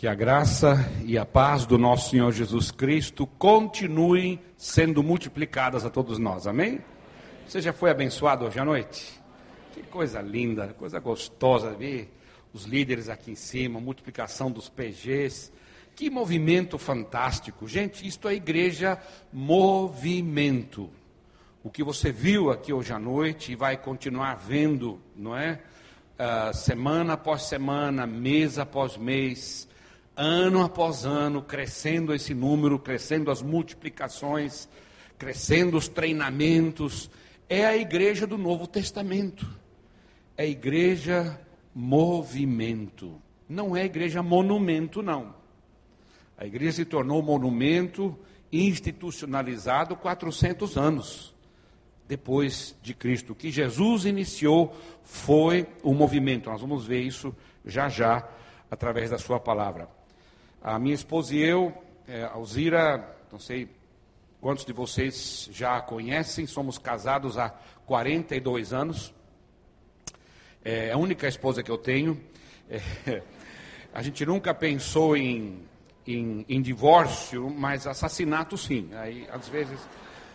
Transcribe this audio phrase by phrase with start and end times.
[0.00, 5.90] Que a graça e a paz do nosso Senhor Jesus Cristo continuem sendo multiplicadas a
[5.90, 6.46] todos nós.
[6.46, 6.80] Amém?
[7.46, 9.20] Você já foi abençoado hoje à noite?
[9.74, 12.10] Que coisa linda, coisa gostosa ver
[12.50, 15.52] os líderes aqui em cima, multiplicação dos PGs.
[15.94, 17.68] Que movimento fantástico.
[17.68, 18.98] Gente, isto é igreja
[19.30, 20.88] movimento.
[21.62, 25.60] O que você viu aqui hoje à noite e vai continuar vendo, não é?
[26.18, 29.68] Uh, semana após semana, mês após mês,
[30.16, 34.68] ano após ano, crescendo esse número, crescendo as multiplicações,
[35.18, 37.10] crescendo os treinamentos.
[37.48, 39.46] É a igreja do Novo Testamento.
[40.36, 41.40] É a igreja
[41.74, 43.20] movimento.
[43.48, 45.34] Não é a igreja monumento, não.
[46.36, 48.18] A igreja se tornou monumento
[48.52, 51.34] institucionalizado 400 anos
[52.08, 53.32] depois de Cristo.
[53.32, 54.74] O que Jesus iniciou
[55.04, 56.50] foi o movimento.
[56.50, 58.28] Nós vamos ver isso já já
[58.70, 59.88] através da sua palavra.
[60.62, 61.72] A minha esposa e eu,
[62.06, 63.66] é, Alzira, não sei
[64.42, 67.48] quantos de vocês já a conhecem, somos casados há
[67.86, 69.14] 42 anos.
[70.62, 72.22] É a única esposa que eu tenho.
[72.68, 73.22] É,
[73.94, 75.66] a gente nunca pensou em,
[76.06, 78.90] em, em divórcio, mas assassinato sim.
[78.92, 79.80] Aí, às vezes,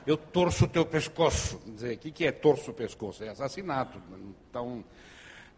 [0.08, 1.62] eu torço o teu pescoço.
[1.68, 3.24] Dizer, o que, que é torço o pescoço?
[3.24, 4.02] É assassinato.
[4.50, 4.84] Então,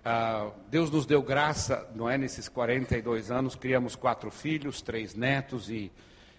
[0.04, 2.18] ah, Deus nos deu graça, não é?
[2.18, 5.92] Nesses 42 anos, criamos quatro filhos, três netos e,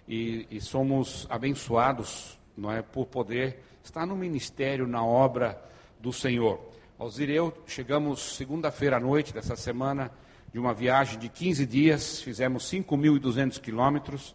[0.09, 2.83] e, e somos abençoados, não é?
[2.83, 5.63] Por poder estar no ministério, na obra
[6.01, 6.61] do Senhor.
[6.99, 10.11] Alzir e eu chegamos segunda-feira à noite dessa semana
[10.53, 14.35] de uma viagem de 15 dias, fizemos 5.200 quilômetros,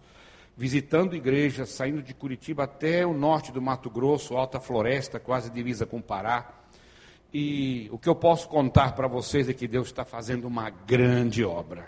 [0.56, 5.86] visitando igrejas, saindo de Curitiba até o norte do Mato Grosso, Alta Floresta, quase divisa
[5.86, 6.63] com Pará
[7.34, 11.44] e o que eu posso contar para vocês é que Deus está fazendo uma grande
[11.44, 11.88] obra.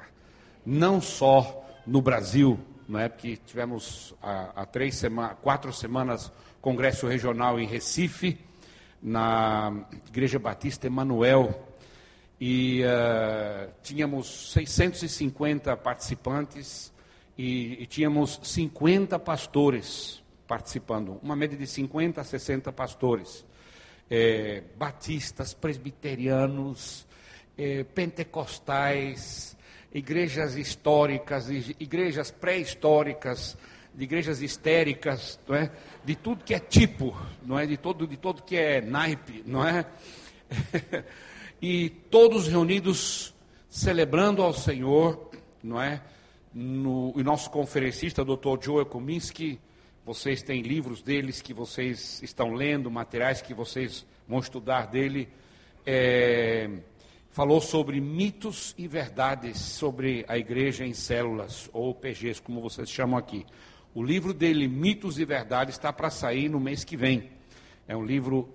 [0.66, 3.08] Não só no Brasil, não é?
[3.08, 8.40] Porque tivemos há, há três semanas, quatro semanas congresso regional em Recife,
[9.00, 11.64] na Igreja Batista Emanuel,
[12.42, 16.92] e uh, tínhamos 650 participantes
[17.38, 23.46] e, e tínhamos 50 pastores participando, uma média de 50 a 60 pastores
[24.10, 27.06] é, batistas, presbiterianos,
[27.58, 29.56] é, pentecostais,
[29.94, 33.58] igrejas históricas, igrejas pré-históricas,
[33.98, 35.72] igrejas histéricas, não é?
[36.04, 37.66] de tudo que é tipo, não é?
[37.66, 39.86] de, todo, de todo que é naipe, não é?
[41.62, 43.34] e todos reunidos
[43.70, 45.32] celebrando ao Senhor,
[45.64, 46.02] não é?
[46.54, 48.62] No, o nosso conferencista, Dr.
[48.62, 49.60] Joel Kominski,
[50.06, 55.28] vocês têm livros deles que vocês estão lendo, materiais que vocês vão estudar dele.
[55.84, 56.70] É,
[57.32, 63.18] falou sobre mitos e verdades sobre a igreja em células, ou PGs, como vocês chamam
[63.18, 63.48] aqui.
[63.96, 67.32] O livro dele, Mitos e Verdades, está para sair no mês que vem.
[67.88, 68.54] É um livro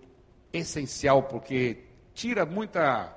[0.52, 1.78] essencial, porque
[2.14, 3.16] tira muita.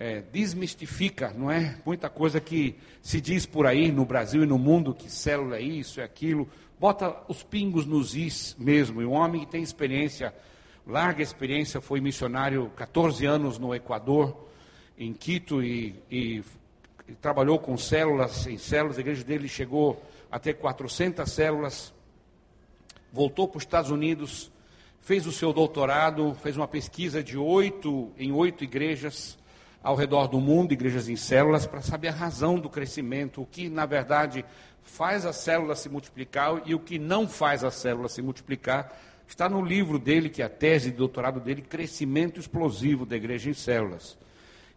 [0.00, 1.76] É, desmistifica, não é?
[1.84, 5.60] Muita coisa que se diz por aí no Brasil e no mundo que célula é
[5.60, 9.02] isso, é aquilo bota os pingos nos is mesmo.
[9.02, 10.34] E um homem que tem experiência,
[10.86, 14.48] larga experiência, foi missionário 14 anos no Equador,
[14.98, 16.42] em Quito, e, e,
[17.08, 21.94] e trabalhou com células, em células, a igreja dele chegou a ter 400 células,
[23.12, 24.50] voltou para os Estados Unidos,
[25.00, 29.38] fez o seu doutorado, fez uma pesquisa de oito, em oito igrejas
[29.82, 33.68] ao redor do mundo, igrejas em células, para saber a razão do crescimento, o que,
[33.68, 34.44] na verdade,
[34.82, 38.92] faz a célula se multiplicar e o que não faz a célula se multiplicar.
[39.26, 43.50] Está no livro dele, que é a tese de doutorado dele, Crescimento Explosivo da Igreja
[43.50, 44.18] em Células.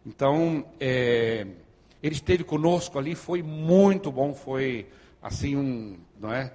[0.05, 1.47] Então, é,
[2.03, 4.87] ele esteve conosco ali, foi muito bom, foi
[5.21, 6.51] assim um, não é?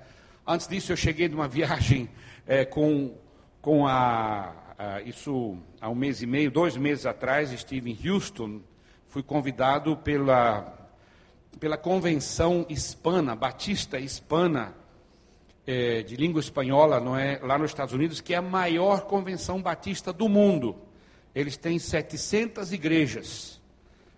[0.46, 2.08] Antes disso, eu cheguei de uma viagem
[2.46, 3.14] é, com,
[3.62, 8.60] com a, a, isso há um mês e meio, dois meses atrás, estive em Houston,
[9.08, 10.76] fui convidado pela
[11.58, 14.74] pela Convenção Hispana, Batista Hispana,
[15.66, 19.60] é, de língua espanhola, não é, lá nos Estados Unidos, que é a maior convenção
[19.60, 20.76] batista do mundo.
[21.34, 23.60] Eles têm 700 igrejas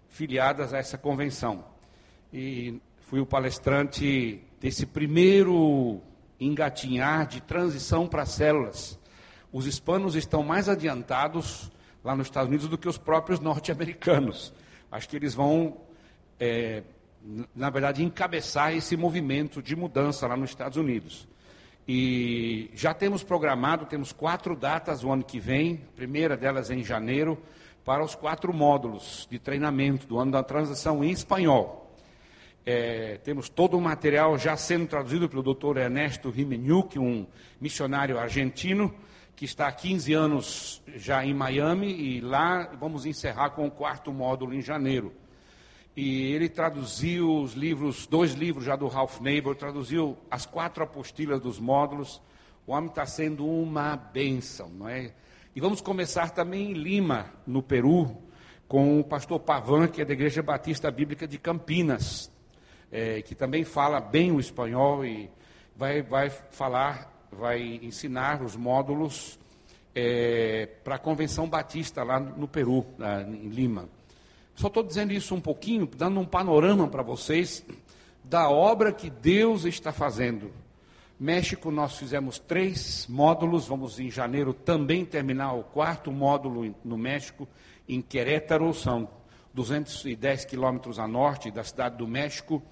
[0.09, 1.65] filiadas a essa convenção.
[2.33, 6.01] E fui o palestrante desse primeiro
[6.39, 8.99] engatinhar de transição para células.
[9.53, 11.71] Os hispanos estão mais adiantados
[12.05, 14.53] lá nos Estados Unidos do que os próprios norte-americanos.
[14.91, 15.77] Acho que eles vão
[16.41, 16.83] é,
[17.55, 21.29] na verdade, encabeçar esse movimento de mudança lá nos Estados Unidos.
[21.87, 26.75] E já temos programado, temos quatro datas o ano que vem, a primeira delas é
[26.75, 27.39] em janeiro,
[27.85, 31.97] para os quatro módulos de treinamento do ano da transição em espanhol.
[32.65, 35.79] É, temos todo o material já sendo traduzido pelo Dr.
[35.79, 37.27] Ernesto Rimenyuk, um
[37.59, 38.95] missionário argentino,
[39.39, 44.13] que está há 15 anos já em Miami, e lá vamos encerrar com o quarto
[44.13, 45.15] módulo em janeiro.
[45.97, 51.41] E ele traduziu os livros, dois livros já do Ralph Neighbor, traduziu as quatro apostilas
[51.41, 52.21] dos módulos.
[52.67, 55.15] O homem está sendo uma bênção, não é?
[55.55, 58.21] E vamos começar também em Lima, no Peru,
[58.67, 62.29] com o pastor Pavan, que é da Igreja Batista Bíblica de Campinas,
[62.91, 65.31] é, que também fala bem o espanhol e
[65.77, 69.39] vai, vai falar, vai ensinar os módulos
[69.95, 73.89] é, para a Convenção Batista lá no Peru, lá em Lima.
[74.55, 77.65] Só estou dizendo isso um pouquinho, dando um panorama para vocês
[78.25, 80.51] da obra que Deus está fazendo.
[81.19, 87.49] México, nós fizemos três módulos, vamos em janeiro também terminar o quarto módulo no México,
[87.89, 89.09] em Querétaro, são
[89.55, 92.63] 210 quilômetros a norte da cidade do México.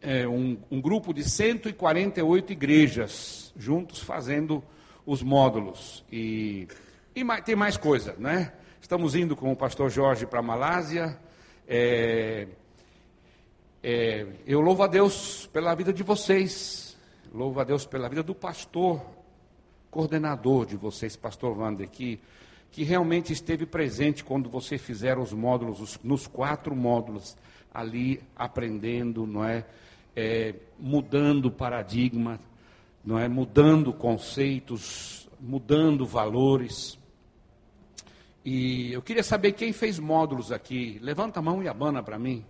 [0.00, 4.62] É um, um grupo de 148 igrejas juntos fazendo
[5.04, 6.04] os módulos.
[6.10, 6.68] E,
[7.14, 8.52] e mais, tem mais coisa, né?
[8.80, 11.18] Estamos indo com o pastor Jorge para a Malásia.
[11.66, 12.46] É,
[13.82, 16.96] é, eu louvo a Deus pela vida de vocês.
[17.32, 19.04] Louvo a Deus pela vida do pastor,
[19.90, 22.20] coordenador de vocês, pastor Wander, que,
[22.70, 27.36] que realmente esteve presente quando vocês fizeram os módulos, os, nos quatro módulos,
[27.72, 29.66] ali aprendendo, não é?
[30.16, 32.40] É mudando paradigma,
[33.04, 33.28] não é?
[33.28, 36.98] Mudando conceitos, mudando valores.
[38.42, 40.98] E eu queria saber quem fez módulos aqui.
[41.02, 42.44] Levanta a mão e abana para mim.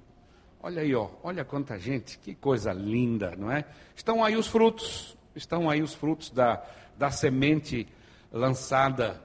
[0.62, 3.64] Olha aí, ó, olha quanta gente, que coisa linda, não é?
[3.94, 6.62] Estão aí os frutos, estão aí os frutos da,
[6.96, 7.86] da semente
[8.32, 9.20] lançada.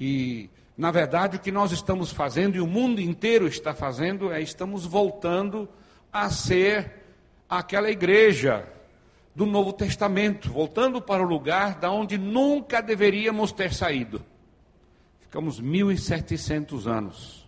[0.00, 4.42] E, na verdade, o que nós estamos fazendo, e o mundo inteiro está fazendo, é
[4.42, 5.68] estamos voltando
[6.12, 7.01] a ser
[7.58, 8.66] aquela igreja
[9.34, 14.24] do Novo Testamento, voltando para o lugar da onde nunca deveríamos ter saído.
[15.20, 17.46] Ficamos 1.700 anos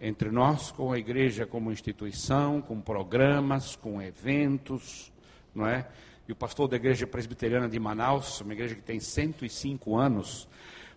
[0.00, 5.12] entre nós, com a igreja como instituição, com programas, com eventos,
[5.54, 5.86] não é?
[6.26, 10.48] E o pastor da igreja presbiteriana de Manaus, uma igreja que tem 105 anos,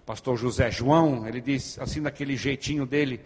[0.05, 3.19] pastor José João, ele diz assim daquele jeitinho dele,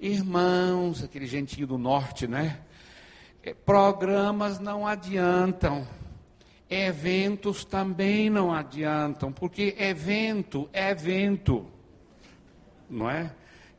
[0.00, 2.60] irmãos, aquele jeitinho do norte, né?
[3.64, 5.86] Programas não adiantam.
[6.70, 11.66] Eventos também não adiantam, porque evento é evento
[12.92, 13.32] não é?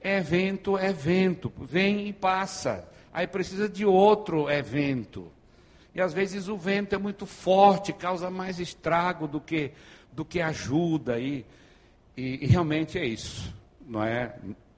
[0.04, 2.89] Evento é evento, vem e passa.
[3.13, 5.31] Aí precisa de outro evento.
[5.94, 9.71] E às vezes o vento é muito forte, causa mais estrago do que,
[10.12, 11.19] do que ajuda.
[11.19, 11.45] E,
[12.18, 13.54] e, e realmente é isso,
[13.88, 14.36] não é?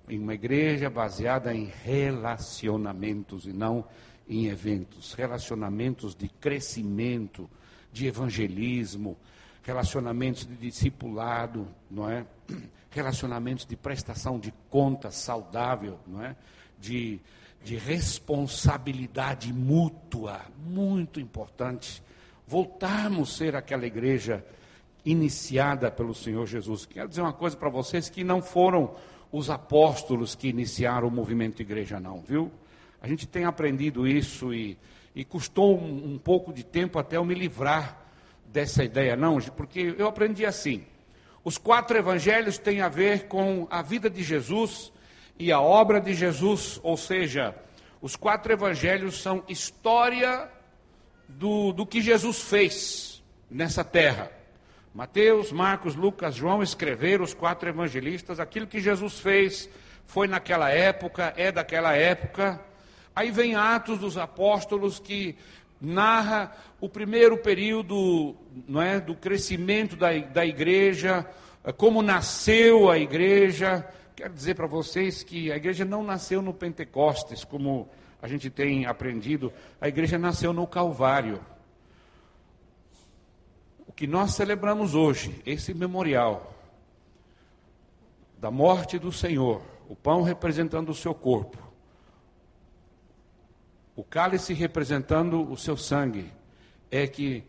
[0.07, 3.85] Em uma igreja baseada em relacionamentos e não
[4.27, 5.13] em eventos.
[5.13, 7.50] Relacionamentos de crescimento,
[7.92, 9.18] de evangelismo,
[9.63, 12.25] relacionamentos de discipulado, não é?
[12.89, 16.36] relacionamentos de prestação de conta saudável, não é?
[16.80, 17.19] de,
[17.63, 22.01] de responsabilidade mútua, muito importante.
[22.48, 24.45] Voltarmos a ser aquela igreja
[25.04, 26.86] iniciada pelo Senhor Jesus.
[26.86, 28.95] Quero dizer uma coisa para vocês que não foram
[29.31, 32.51] os apóstolos que iniciaram o movimento igreja, não, viu?
[33.06, 34.80] A gente tem aprendido isso e,
[35.16, 38.04] e custou um, um pouco de tempo até eu me livrar
[38.47, 40.83] dessa ideia, não, porque eu aprendi assim.
[41.44, 44.92] Os quatro evangelhos têm a ver com a vida de Jesus
[45.38, 47.54] e a obra de Jesus, ou seja,
[48.02, 50.50] os quatro evangelhos são história
[51.28, 54.31] do, do que Jesus fez nessa terra.
[54.95, 59.69] Mateus, Marcos, Lucas, João escreveram, os quatro evangelistas, aquilo que Jesus fez
[60.07, 62.59] foi naquela época, é daquela época.
[63.16, 65.38] Aí vem Atos dos Apóstolos, que
[65.80, 68.36] narra o primeiro período
[68.68, 71.26] não é, do crescimento da, da igreja,
[71.64, 73.88] eh, como nasceu a igreja.
[74.16, 77.88] Quero dizer para vocês que a igreja não nasceu no Pentecostes, como
[78.22, 81.40] a gente tem aprendido, a igreja nasceu no Calvário.
[83.88, 86.54] O que nós celebramos hoje, esse memorial
[88.38, 91.65] da morte do Senhor, o pão representando o seu corpo,
[93.95, 96.31] o cálice representando o seu sangue,
[96.92, 97.44] é que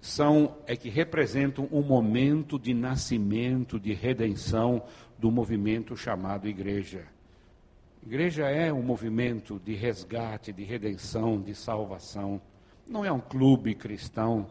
[0.00, 4.82] são é que representam um momento de nascimento, de redenção
[5.18, 7.06] do movimento chamado igreja.
[8.04, 12.40] Igreja é um movimento de resgate, de redenção, de salvação.
[12.86, 14.46] Não é um clube cristão,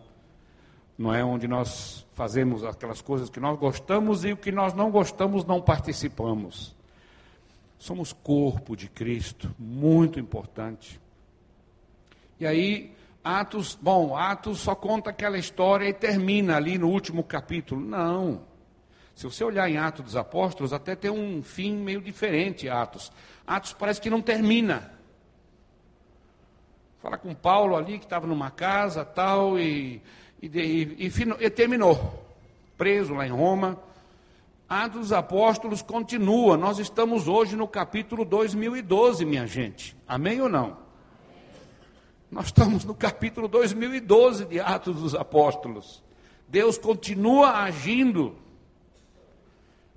[0.98, 4.92] não é onde nós fazemos aquelas coisas que nós gostamos e o que nós não
[4.92, 6.75] gostamos não participamos.
[7.77, 11.00] Somos corpo de Cristo, muito importante.
[12.39, 17.82] E aí, Atos, bom, Atos só conta aquela história e termina ali no último capítulo.
[17.82, 18.42] Não.
[19.15, 23.12] Se você olhar em Atos dos Apóstolos, até tem um fim meio diferente, Atos.
[23.48, 24.92] Atos parece que não termina.
[27.01, 30.01] Fala com Paulo ali, que estava numa casa, tal, e,
[30.42, 32.25] e, e, e, terminou.
[32.77, 33.80] Preso lá em Roma.
[34.68, 36.58] Atos dos Apóstolos continua.
[36.58, 39.96] Nós estamos hoje no capítulo 2012, minha gente.
[40.08, 40.85] Amém ou não?
[42.36, 46.04] Nós estamos no capítulo 2012 de Atos dos Apóstolos.
[46.50, 48.36] Deus continua agindo.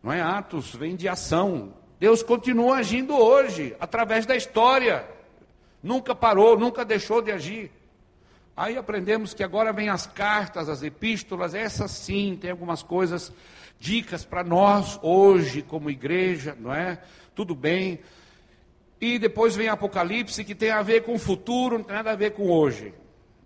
[0.01, 1.75] Não é Atos, vem de ação.
[1.99, 5.05] Deus continua agindo hoje, através da história.
[5.83, 7.73] Nunca parou, nunca deixou de agir.
[8.57, 13.33] Aí aprendemos que agora vem as cartas, as epístolas, essas sim, tem algumas coisas,
[13.81, 17.03] dicas para nós hoje, como igreja, não é?
[17.35, 17.99] Tudo bem.
[19.01, 22.17] E depois vem Apocalipse, que tem a ver com o futuro, não tem nada a
[22.17, 22.93] ver com hoje.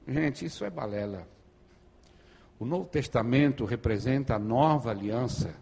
[0.06, 1.28] Gente, isso é balela.
[2.58, 5.54] O Novo Testamento representa a nova aliança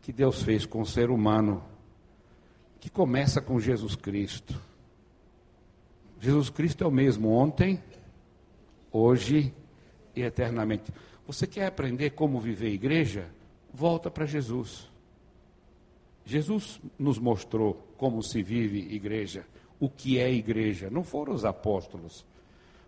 [0.00, 1.62] que Deus fez com o ser humano,
[2.80, 4.58] que começa com Jesus Cristo.
[6.18, 7.82] Jesus Cristo é o mesmo ontem,
[8.90, 9.54] hoje
[10.16, 10.92] e eternamente.
[11.26, 13.28] Você quer aprender como viver igreja?
[13.72, 14.90] Volta para Jesus.
[16.24, 19.46] Jesus nos mostrou como se vive igreja,
[19.78, 20.90] o que é igreja.
[20.90, 22.26] Não foram os apóstolos.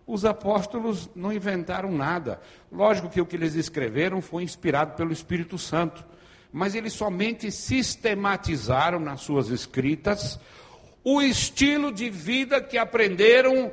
[0.05, 2.41] Os apóstolos não inventaram nada.
[2.69, 6.03] Lógico que o que eles escreveram foi inspirado pelo Espírito Santo,
[6.51, 10.37] mas eles somente sistematizaram nas suas escritas
[11.01, 13.71] o estilo de vida que aprenderam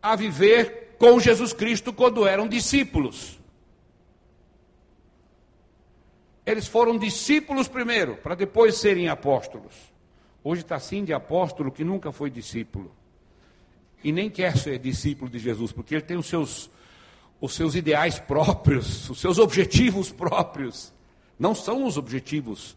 [0.00, 3.36] a viver com Jesus Cristo quando eram discípulos.
[6.46, 9.97] Eles foram discípulos primeiro, para depois serem apóstolos.
[10.42, 12.92] Hoje está assim de apóstolo que nunca foi discípulo.
[14.02, 16.70] E nem quer ser discípulo de Jesus, porque ele tem os seus,
[17.40, 20.92] os seus ideais próprios, os seus objetivos próprios.
[21.38, 22.76] Não são os objetivos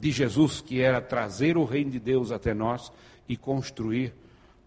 [0.00, 2.92] de Jesus, que era trazer o reino de Deus até nós
[3.28, 4.12] e construir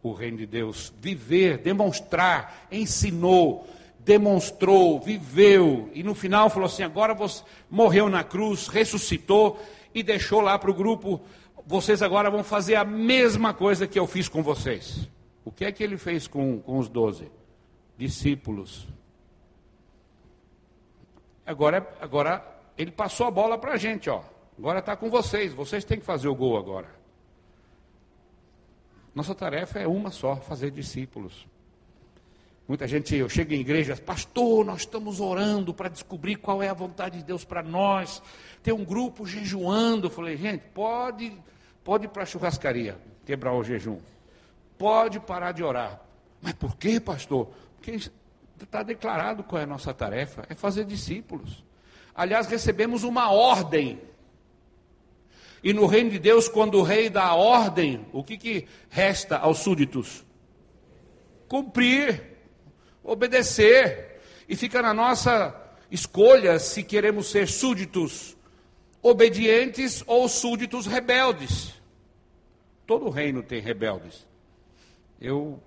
[0.03, 0.93] o reino de Deus.
[1.01, 3.67] Viver, demonstrar, ensinou,
[3.99, 9.61] demonstrou, viveu, e no final falou assim: agora você morreu na cruz, ressuscitou
[9.93, 11.21] e deixou lá para o grupo.
[11.71, 15.09] Vocês agora vão fazer a mesma coisa que eu fiz com vocês.
[15.45, 17.31] O que é que ele fez com, com os doze?
[17.97, 18.89] Discípulos.
[21.45, 22.45] Agora, agora
[22.77, 24.21] ele passou a bola para a gente, ó.
[24.59, 26.93] Agora está com vocês, vocês têm que fazer o gol agora.
[29.15, 31.47] Nossa tarefa é uma só: fazer discípulos.
[32.67, 36.73] Muita gente, eu chego em igrejas, pastor, nós estamos orando para descobrir qual é a
[36.73, 38.21] vontade de Deus para nós.
[38.61, 40.07] Tem um grupo jejuando.
[40.07, 41.33] Eu falei, gente, pode,
[41.83, 43.99] pode ir para a churrascaria, quebrar o jejum.
[44.77, 46.01] Pode parar de orar.
[46.41, 47.49] Mas por que, pastor?
[47.75, 47.99] Porque
[48.61, 51.63] está declarado qual é a nossa tarefa: é fazer discípulos.
[52.15, 54.01] Aliás, recebemos uma ordem.
[55.63, 59.37] E no reino de Deus, quando o rei dá a ordem, o que, que resta
[59.37, 60.25] aos súditos?
[61.47, 62.31] Cumprir
[63.03, 64.21] obedecer.
[64.47, 65.55] E fica na nossa
[65.89, 68.35] escolha se queremos ser súditos
[69.01, 71.73] obedientes ou súditos rebeldes.
[72.85, 74.27] Todo reino tem rebeldes.
[75.19, 75.61] Eu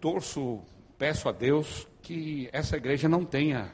[0.00, 0.60] torço,
[0.98, 3.72] peço a Deus que essa igreja não tenha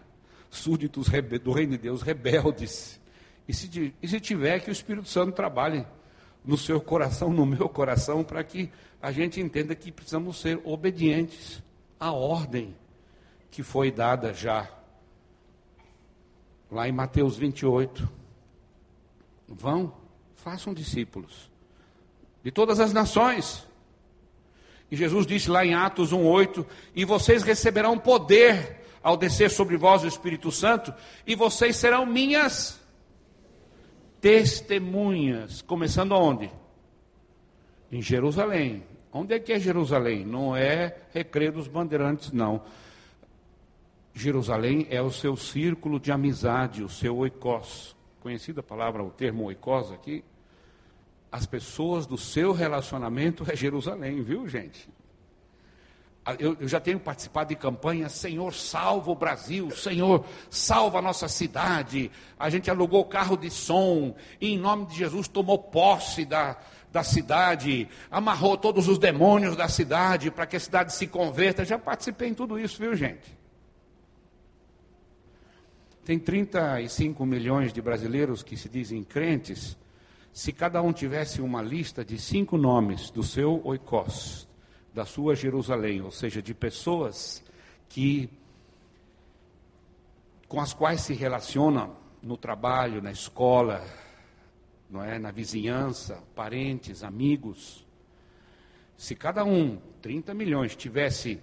[0.48, 1.08] súditos
[1.42, 3.00] do reino de Deus rebeldes.
[3.48, 5.84] E se, e se tiver, que o Espírito Santo trabalhe
[6.44, 8.70] no seu coração, no meu coração, para que
[9.02, 11.62] a gente entenda que precisamos ser obedientes
[11.98, 12.76] a ordem
[13.50, 14.68] que foi dada já
[16.70, 18.08] lá em Mateus 28.
[19.48, 19.92] Vão,
[20.36, 21.50] façam discípulos
[22.42, 23.66] de todas as nações.
[24.90, 30.02] E Jesus disse lá em Atos 1:8, e vocês receberão poder ao descer sobre vós
[30.02, 30.92] o Espírito Santo,
[31.26, 32.80] e vocês serão minhas
[34.20, 36.50] testemunhas, começando aonde?
[37.90, 40.24] Em Jerusalém, Onde é que é Jerusalém?
[40.24, 42.62] Não é Recreio dos Bandeirantes, não.
[44.20, 47.96] Jerusalém é o seu círculo de amizade, o seu oikos.
[48.20, 50.22] Conhecida a palavra, o termo oikos aqui?
[51.32, 54.90] As pessoas do seu relacionamento é Jerusalém, viu, gente?
[56.22, 61.02] Ah, eu, eu, já tenho participado de campanhas, Senhor, salva o Brasil, Senhor, salva a
[61.02, 62.10] nossa cidade.
[62.38, 66.58] A gente alugou carro de som, e em nome de Jesus tomou posse da,
[66.92, 71.64] da cidade, amarrou todos os demônios da cidade para que a cidade se converta.
[71.64, 73.39] Já participei em tudo isso, viu, gente?
[76.10, 79.78] Tem 35 milhões de brasileiros que se dizem crentes.
[80.32, 84.48] Se cada um tivesse uma lista de cinco nomes do seu oikos,
[84.92, 87.44] da sua Jerusalém, ou seja, de pessoas
[87.88, 88.28] que
[90.48, 93.80] com as quais se relacionam no trabalho, na escola,
[94.90, 97.86] não é, na vizinhança, parentes, amigos.
[98.96, 101.40] Se cada um, 30 milhões, tivesse,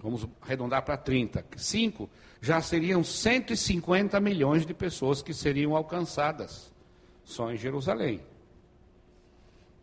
[0.00, 2.08] vamos arredondar para 30, 5,
[2.46, 6.72] já seriam 150 milhões de pessoas que seriam alcançadas
[7.24, 8.20] só em Jerusalém.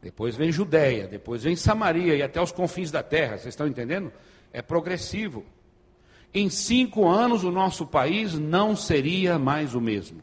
[0.02, 4.12] Depois vem Judéia, depois vem Samaria e até os confins da terra, vocês estão entendendo?
[4.54, 5.46] É progressivo.
[6.34, 10.22] Em cinco anos o nosso país não seria mais o mesmo.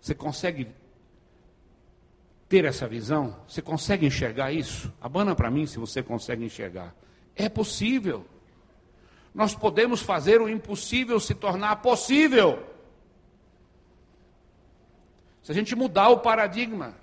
[0.00, 0.68] Você consegue
[2.46, 3.36] ter essa visão?
[3.48, 4.92] Você consegue enxergar isso?
[5.00, 6.94] Abana para mim se você consegue enxergar.
[7.34, 8.26] É possível.
[9.34, 12.66] Nós podemos fazer o impossível se tornar possível.
[15.42, 16.94] Se a gente mudar o paradigma.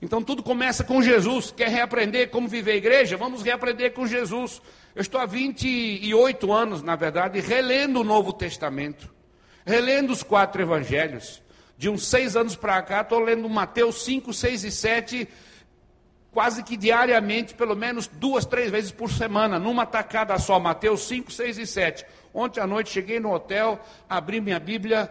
[0.00, 1.50] Então tudo começa com Jesus.
[1.50, 3.16] Quer reaprender como viver a igreja?
[3.16, 4.62] Vamos reaprender com Jesus.
[4.94, 9.12] Eu estou há 28 anos, na verdade, relendo o Novo Testamento,
[9.64, 11.42] relendo os quatro evangelhos.
[11.76, 15.28] De uns seis anos para cá, estou lendo Mateus 5, 6 e 7,
[16.38, 20.60] quase que diariamente, pelo menos duas, três vezes por semana, numa tacada só.
[20.60, 22.06] Mateus 5, 6 e 7.
[22.32, 25.10] Ontem à noite cheguei no hotel, abri minha Bíblia,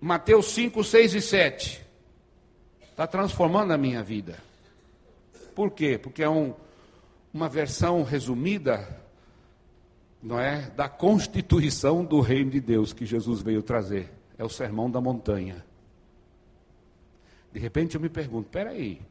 [0.00, 1.84] Mateus 5, 6 e 7.
[2.88, 4.38] Está transformando a minha vida.
[5.56, 5.98] Por quê?
[5.98, 6.54] Porque é um,
[7.34, 9.02] uma versão resumida,
[10.22, 14.08] não é, da constituição do reino de Deus que Jesus veio trazer.
[14.38, 15.66] É o sermão da montanha.
[17.52, 19.09] De repente eu me pergunto, peraí,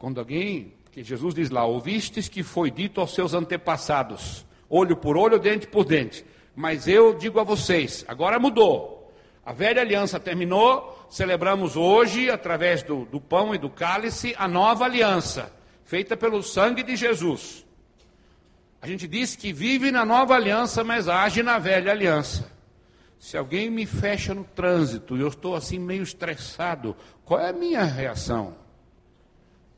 [0.00, 5.14] quando alguém, que Jesus diz lá, ouvistes que foi dito aos seus antepassados, olho por
[5.14, 6.24] olho, dente por dente,
[6.56, 9.12] mas eu digo a vocês, agora mudou,
[9.44, 14.86] a velha aliança terminou, celebramos hoje, através do, do pão e do cálice, a nova
[14.86, 15.52] aliança,
[15.84, 17.66] feita pelo sangue de Jesus.
[18.80, 22.50] A gente diz que vive na nova aliança, mas age na velha aliança.
[23.18, 27.52] Se alguém me fecha no trânsito e eu estou assim meio estressado, qual é a
[27.52, 28.59] minha reação?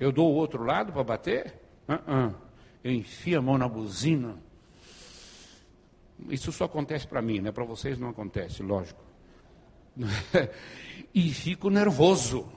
[0.03, 1.55] Eu dou o outro lado para bater?
[1.89, 2.35] Uh -uh.
[2.83, 4.37] Eu enfio a mão na buzina.
[6.29, 7.53] Isso só acontece para mim, né?
[7.53, 9.01] Para vocês não acontece, lógico.
[11.15, 12.51] e fico nervoso.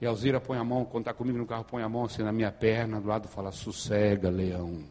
[0.00, 2.24] E a Alzira põe a mão, quando está comigo no carro, põe a mão assim
[2.24, 4.82] na minha perna, do lado fala, sossega, leão.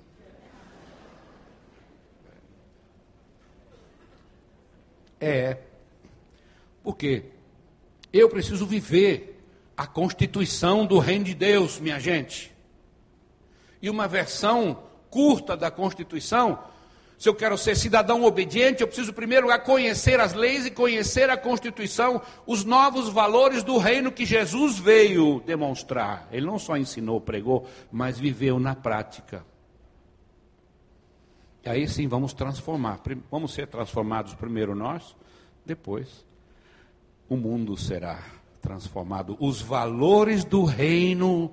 [5.19, 5.57] É.
[6.81, 7.25] Por quê?
[8.13, 9.31] Eu preciso viver
[9.81, 12.55] a constituição do reino de Deus, minha gente.
[13.81, 14.77] E uma versão
[15.09, 16.59] curta da Constituição,
[17.17, 20.71] se eu quero ser cidadão obediente, eu preciso, em primeiro lugar, conhecer as leis e
[20.71, 26.27] conhecer a Constituição, os novos valores do reino que Jesus veio demonstrar.
[26.31, 29.43] Ele não só ensinou, pregou, mas viveu na prática.
[31.65, 33.01] E aí sim vamos transformar.
[33.31, 35.15] Vamos ser transformados primeiro nós,
[35.65, 36.23] depois
[37.27, 39.35] o mundo será transformado.
[39.39, 41.51] Os valores do reino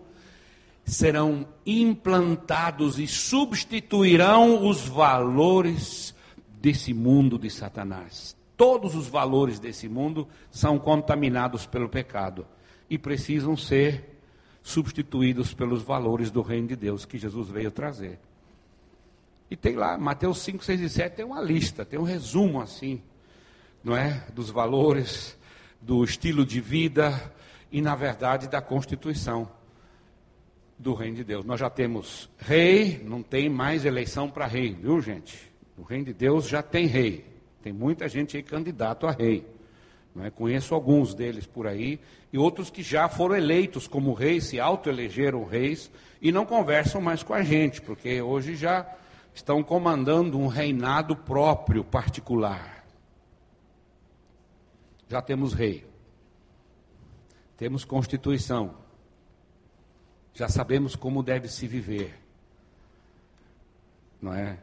[0.84, 6.14] serão implantados e substituirão os valores
[6.60, 8.36] desse mundo de Satanás.
[8.56, 12.46] Todos os valores desse mundo são contaminados pelo pecado
[12.90, 14.18] e precisam ser
[14.62, 18.18] substituídos pelos valores do reino de Deus que Jesus veio trazer.
[19.50, 23.00] E tem lá, Mateus 5, 6 e 7, tem uma lista, tem um resumo assim,
[23.82, 24.26] não é?
[24.34, 25.37] Dos valores,
[25.80, 27.32] do estilo de vida
[27.70, 29.48] e, na verdade, da constituição
[30.78, 31.44] do reino de Deus.
[31.44, 35.50] Nós já temos rei, não tem mais eleição para rei, viu, gente?
[35.76, 37.26] O reino de Deus já tem rei.
[37.62, 39.44] Tem muita gente aí candidato a rei.
[40.14, 40.30] Não é?
[40.30, 42.00] Conheço alguns deles por aí,
[42.32, 47.22] e outros que já foram eleitos como reis, se autoelegeram reis, e não conversam mais
[47.22, 48.86] com a gente, porque hoje já
[49.34, 52.77] estão comandando um reinado próprio, particular.
[55.08, 55.86] Já temos rei,
[57.56, 58.74] temos constituição,
[60.34, 62.14] já sabemos como deve se viver,
[64.20, 64.58] não é?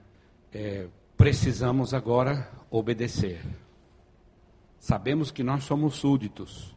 [0.53, 3.41] é precisamos agora obedecer.
[4.79, 6.75] Sabemos que nós somos súditos,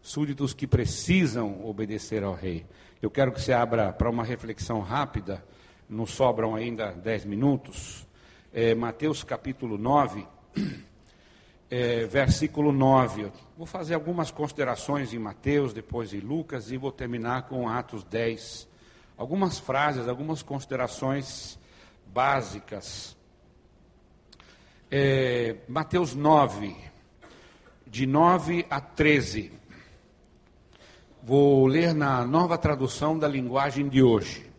[0.00, 2.64] súditos que precisam obedecer ao rei.
[3.02, 5.44] Eu quero que você abra para uma reflexão rápida.
[5.88, 8.06] Nos sobram ainda dez minutos,
[8.52, 10.26] é, Mateus capítulo 9,
[11.70, 13.30] é, versículo 9.
[13.56, 18.68] Vou fazer algumas considerações em Mateus, depois em Lucas, e vou terminar com Atos 10.
[19.16, 21.58] Algumas frases, algumas considerações
[22.06, 23.16] básicas.
[24.90, 26.76] É, Mateus 9,
[27.86, 29.52] de 9 a 13.
[31.22, 34.50] Vou ler na nova tradução da linguagem de hoje.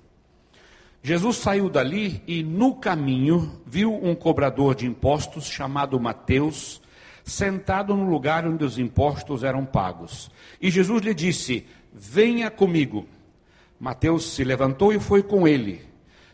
[1.03, 6.80] Jesus saiu dali e, no caminho, viu um cobrador de impostos chamado Mateus,
[7.23, 10.31] sentado no lugar onde os impostos eram pagos.
[10.61, 13.05] E Jesus lhe disse: Venha comigo.
[13.79, 15.81] Mateus se levantou e foi com ele.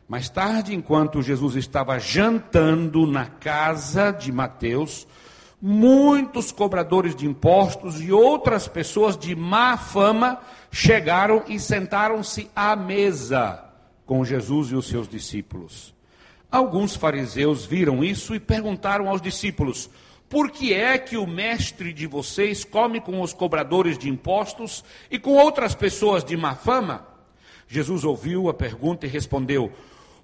[0.07, 5.07] Mais tarde, enquanto Jesus estava jantando na casa de Mateus,
[5.61, 10.39] muitos cobradores de impostos e outras pessoas de má fama
[10.71, 13.63] chegaram e sentaram-se à mesa
[14.05, 15.93] com Jesus e os seus discípulos.
[16.49, 19.89] Alguns fariseus viram isso e perguntaram aos discípulos:
[20.29, 25.17] Por que é que o mestre de vocês come com os cobradores de impostos e
[25.17, 27.07] com outras pessoas de má fama?
[27.65, 29.71] Jesus ouviu a pergunta e respondeu: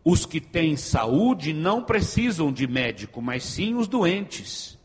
[0.03, 4.77] Os que têm saúde não precisam de médico, mas sim os doentes.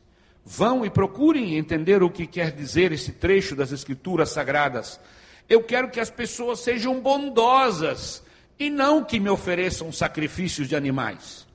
[0.45, 5.01] Vão e procurem entender o que quer dizer esse trecho das Escrituras Sagradas.
[5.49, 8.23] Eu quero que as pessoas sejam bondosas
[8.59, 11.47] e não que me ofereçam sacrifícios de animais,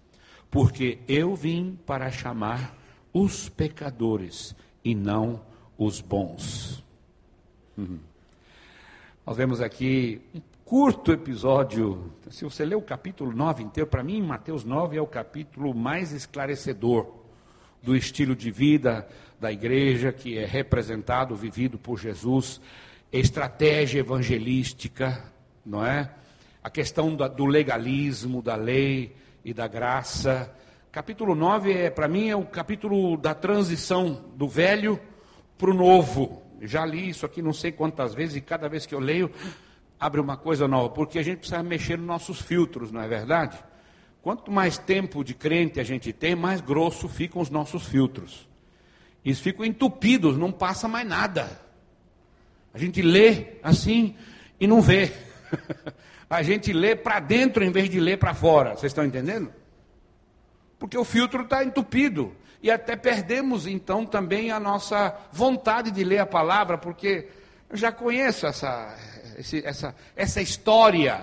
[0.52, 2.83] porque eu vim para chamar
[3.13, 5.41] os pecadores e não
[5.78, 6.84] os bons.
[7.78, 7.99] Uhum.
[9.26, 12.12] Nós vemos aqui um curto episódio.
[12.30, 16.12] Se você ler o capítulo 9 inteiro, para mim, Mateus 9 é o capítulo mais
[16.12, 17.08] esclarecedor
[17.82, 19.08] do estilo de vida
[19.39, 22.60] da igreja que é representado, vivido por Jesus,
[23.12, 25.23] estratégia evangelística,
[25.65, 26.10] não é?
[26.63, 30.49] a questão do legalismo, da lei e da graça.
[30.93, 34.99] Capítulo 9, é, para mim, é o capítulo da transição do velho
[35.58, 36.43] para o novo.
[36.62, 39.32] Já li isso aqui não sei quantas vezes, e cada vez que eu leio,
[39.99, 43.58] abre uma coisa nova, porque a gente precisa mexer nos nossos filtros, não é verdade?
[44.21, 48.47] Quanto mais tempo de crente a gente tem, mais grosso ficam os nossos filtros.
[49.25, 51.60] Eles ficam entupidos, não passa mais nada.
[52.71, 54.15] A gente lê assim
[54.60, 55.12] e não vê.
[56.29, 58.75] a gente lê para dentro em vez de ler para fora.
[58.75, 59.62] Vocês estão entendendo?
[60.84, 62.36] Porque o filtro está entupido.
[62.62, 67.30] E até perdemos então também a nossa vontade de ler a palavra, porque
[67.69, 68.93] eu já conheço essa,
[69.63, 71.22] essa, essa história.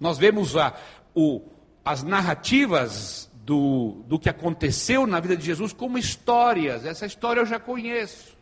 [0.00, 0.72] Nós vemos a,
[1.14, 1.42] o,
[1.84, 6.86] as narrativas do, do que aconteceu na vida de Jesus como histórias.
[6.86, 8.34] Essa história eu já conheço.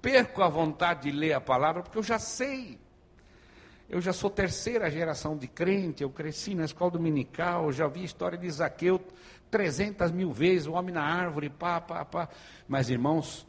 [0.00, 2.78] Perco a vontade de ler a palavra porque eu já sei.
[3.92, 8.04] Eu já sou terceira geração de crente, eu cresci na escola dominical, já vi a
[8.04, 8.98] história de Zaqueu
[9.50, 12.26] 300 mil vezes, o homem na árvore, pá, pá, pá.
[12.66, 13.46] Mas, irmãos,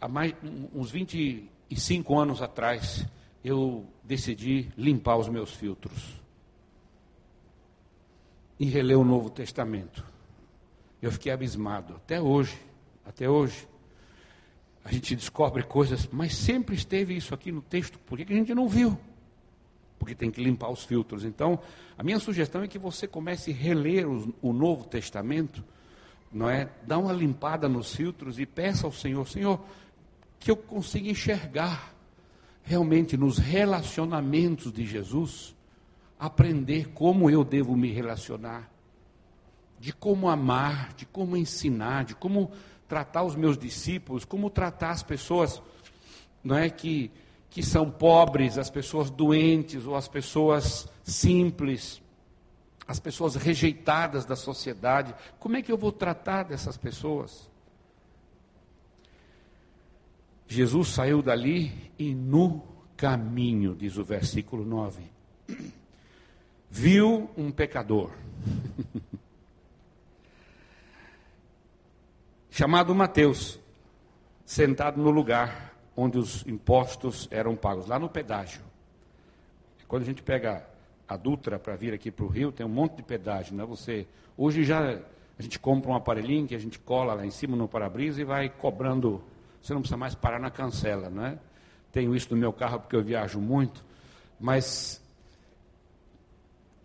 [0.00, 0.34] há mais,
[0.74, 3.06] uns 25 anos atrás,
[3.44, 6.18] eu decidi limpar os meus filtros
[8.58, 10.02] e reler o Novo Testamento.
[11.02, 12.58] Eu fiquei abismado, até hoje,
[13.04, 13.68] até hoje.
[14.82, 18.54] A gente descobre coisas, mas sempre esteve isso aqui no texto, por que a gente
[18.54, 18.98] não viu?
[20.00, 21.24] Porque tem que limpar os filtros.
[21.26, 21.60] Então,
[21.96, 25.62] a minha sugestão é que você comece a reler o, o Novo Testamento,
[26.32, 26.70] não é?
[26.86, 29.62] Dá uma limpada nos filtros e peça ao Senhor, Senhor,
[30.40, 31.94] que eu consiga enxergar
[32.64, 35.54] realmente nos relacionamentos de Jesus,
[36.18, 38.70] aprender como eu devo me relacionar,
[39.78, 42.50] de como amar, de como ensinar, de como
[42.88, 45.60] tratar os meus discípulos, como tratar as pessoas,
[46.42, 47.10] não é que
[47.50, 52.00] que são pobres, as pessoas doentes ou as pessoas simples,
[52.86, 55.12] as pessoas rejeitadas da sociedade.
[55.38, 57.50] Como é que eu vou tratar dessas pessoas?
[60.46, 62.62] Jesus saiu dali e no
[62.96, 65.02] caminho, diz o versículo 9,
[66.68, 68.10] viu um pecador,
[72.50, 73.58] chamado Mateus,
[74.44, 75.69] sentado no lugar
[76.00, 78.62] onde os impostos eram pagos, lá no pedágio.
[79.86, 80.66] Quando a gente pega
[81.06, 83.64] a Dutra para vir aqui para o Rio, tem um monte de pedágio, né?
[83.66, 84.98] Você, hoje já
[85.38, 88.24] a gente compra um aparelhinho que a gente cola lá em cima no para-brisa e
[88.24, 89.22] vai cobrando,
[89.60, 91.38] você não precisa mais parar na cancela, né?
[91.92, 93.84] Tenho isso no meu carro porque eu viajo muito,
[94.38, 95.02] mas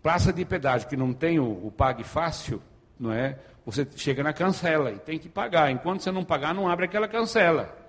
[0.02, 2.60] praça de pedágio que não tem o, o pague fácil,
[3.00, 3.38] não é?
[3.64, 5.70] Você chega na cancela e tem que pagar.
[5.70, 7.85] Enquanto você não pagar, não abre aquela cancela.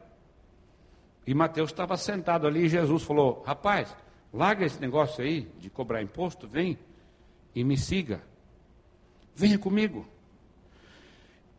[1.27, 3.93] E Mateus estava sentado ali e Jesus falou: Rapaz,
[4.33, 6.79] larga esse negócio aí de cobrar imposto, vem
[7.53, 8.23] e me siga.
[9.35, 10.07] Venha comigo.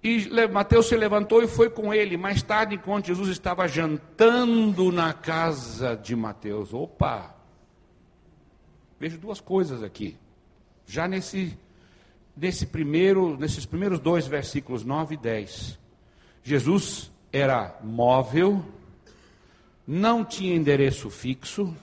[0.03, 2.17] E Mateus se levantou e foi com ele.
[2.17, 6.73] Mais tarde, enquanto Jesus estava jantando na casa de Mateus.
[6.73, 7.35] Opa!
[8.99, 10.17] Vejo duas coisas aqui.
[10.87, 11.59] Já nesse,
[12.37, 15.79] nesse primeiro, nesses primeiros dois versículos 9 e 10.
[16.43, 18.65] Jesus era móvel
[19.91, 21.75] não tinha endereço fixo,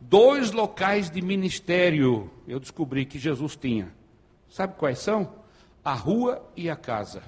[0.00, 3.94] dois locais de ministério eu descobri que Jesus tinha.
[4.48, 5.32] Sabe quais são?
[5.84, 7.22] A rua e a casa.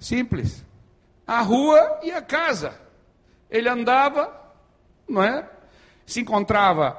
[0.00, 0.64] Simples.
[1.26, 2.80] A rua e a casa.
[3.50, 4.34] Ele andava,
[5.06, 5.46] não é?
[6.06, 6.96] Se encontrava.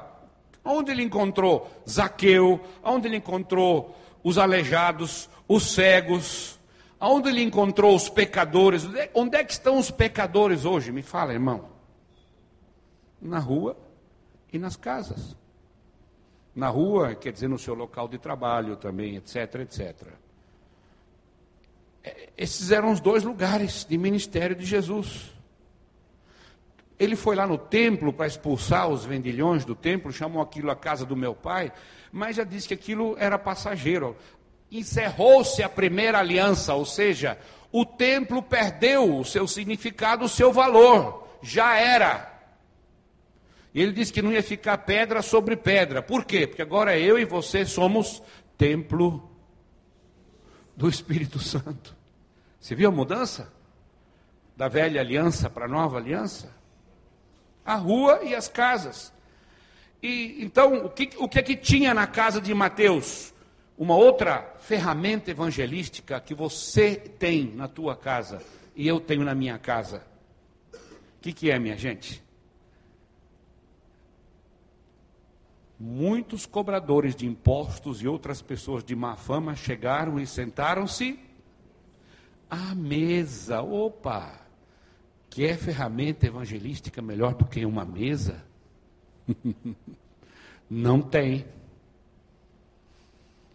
[0.64, 2.62] Onde ele encontrou Zaqueu?
[2.84, 6.60] Onde ele encontrou os aleijados, os cegos?
[7.06, 8.88] Onde ele encontrou os pecadores?
[9.14, 10.92] Onde é que estão os pecadores hoje?
[10.92, 11.74] Me fala, irmão
[13.24, 13.78] na rua
[14.52, 15.36] e nas casas.
[16.54, 20.08] Na rua, quer dizer, no seu local de trabalho também, etc, etc.
[22.04, 25.32] É, esses eram os dois lugares de ministério de Jesus.
[27.00, 31.06] Ele foi lá no templo para expulsar os vendilhões do templo, chamou aquilo a casa
[31.06, 31.72] do meu pai,
[32.12, 34.16] mas já disse que aquilo era passageiro.
[34.74, 37.38] Encerrou-se a primeira aliança, ou seja,
[37.72, 41.28] o templo perdeu o seu significado, o seu valor.
[41.44, 42.34] Já era.
[43.72, 46.02] E ele disse que não ia ficar pedra sobre pedra.
[46.02, 46.48] Por quê?
[46.48, 48.24] Porque agora eu e você somos
[48.58, 49.30] templo
[50.76, 51.96] do Espírito Santo.
[52.60, 53.54] Você viu a mudança?
[54.56, 56.56] Da velha aliança para a nova aliança?
[57.66, 59.14] A rua e as casas.
[60.02, 63.33] E então, o que, o que é que tinha na casa de Mateus?
[63.78, 68.42] Uma outra ferramenta evangelística que você tem na tua casa
[68.76, 70.06] e eu tenho na minha casa.
[70.74, 72.24] O que, que é, minha gente?
[75.80, 81.20] Muitos cobradores de impostos e outras pessoas de má fama chegaram e sentaram-se
[82.50, 83.62] à mesa.
[83.62, 84.40] Opa!
[85.30, 88.46] Que é ferramenta evangelística melhor do que uma mesa?
[90.70, 91.46] Não tem.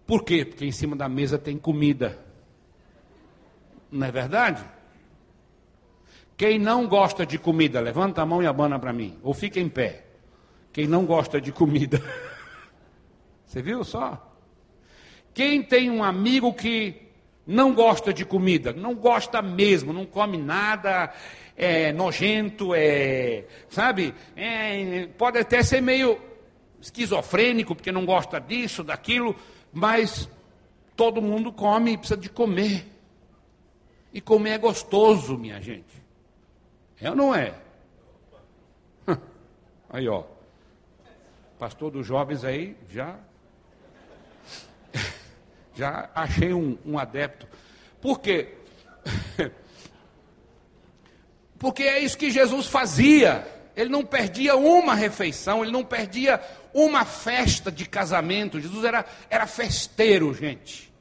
[0.09, 0.43] Por quê?
[0.43, 2.19] Porque em cima da mesa tem comida.
[3.93, 4.65] Não é verdade?
[6.35, 9.19] Quem não gosta de comida, levanta a mão e abana para mim.
[9.23, 10.07] Ou fica em pé.
[10.73, 12.03] Quem não gosta de comida.
[13.45, 14.35] Você viu só?
[15.35, 17.03] Quem tem um amigo que
[17.47, 21.13] não gosta de comida, não gosta mesmo, não come nada,
[21.55, 24.15] é nojento, é, sabe?
[24.35, 26.19] É, pode até ser meio
[26.81, 29.37] esquizofrênico, porque não gosta disso, daquilo,
[29.73, 30.29] mas
[30.97, 32.87] todo mundo come e precisa de comer.
[34.13, 36.03] E comer é gostoso, minha gente.
[37.01, 37.55] É ou não é?
[39.91, 40.25] Aí, ó.
[41.59, 43.17] Pastor dos jovens aí, já.
[45.75, 47.47] Já achei um, um adepto.
[48.01, 48.55] Por quê?
[51.59, 53.47] Porque é isso que Jesus fazia.
[53.77, 56.41] Ele não perdia uma refeição, ele não perdia
[56.85, 58.61] uma festa de casamento.
[58.61, 60.93] Jesus era, era festeiro, gente.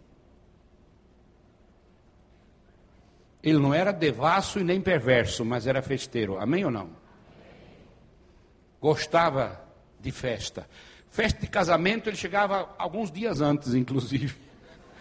[3.43, 6.37] Ele não era devasso e nem perverso, mas era festeiro.
[6.37, 6.89] Amém ou não?
[8.81, 9.61] Gostava
[9.99, 10.67] de festa.
[11.09, 14.35] Festa de casamento ele chegava alguns dias antes, inclusive.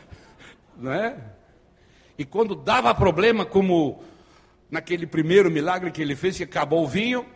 [0.77, 1.17] Não é?
[2.17, 4.03] E quando dava problema, como
[4.71, 7.27] naquele primeiro milagre que ele fez, que acabou o vinho,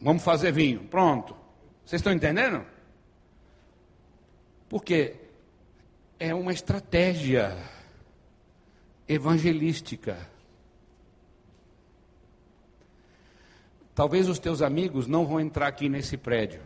[0.00, 0.80] vamos fazer vinho.
[0.80, 1.37] Pronto.
[1.88, 2.66] Vocês estão entendendo?
[4.68, 5.14] Porque
[6.20, 7.56] é uma estratégia
[9.08, 10.18] evangelística.
[13.94, 16.60] Talvez os teus amigos não vão entrar aqui nesse prédio,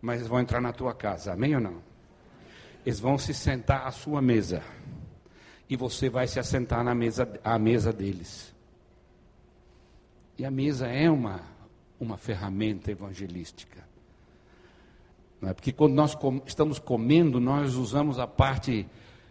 [0.00, 1.82] mas vão entrar na tua casa, amém ou não?
[2.86, 4.62] Eles vão se sentar à sua mesa,
[5.68, 8.54] e você vai se assentar na mesa, à mesa deles.
[10.38, 11.51] E a mesa é uma,
[12.02, 13.84] uma ferramenta evangelística.
[15.42, 15.52] É?
[15.52, 18.86] Porque quando nós estamos comendo, nós usamos a parte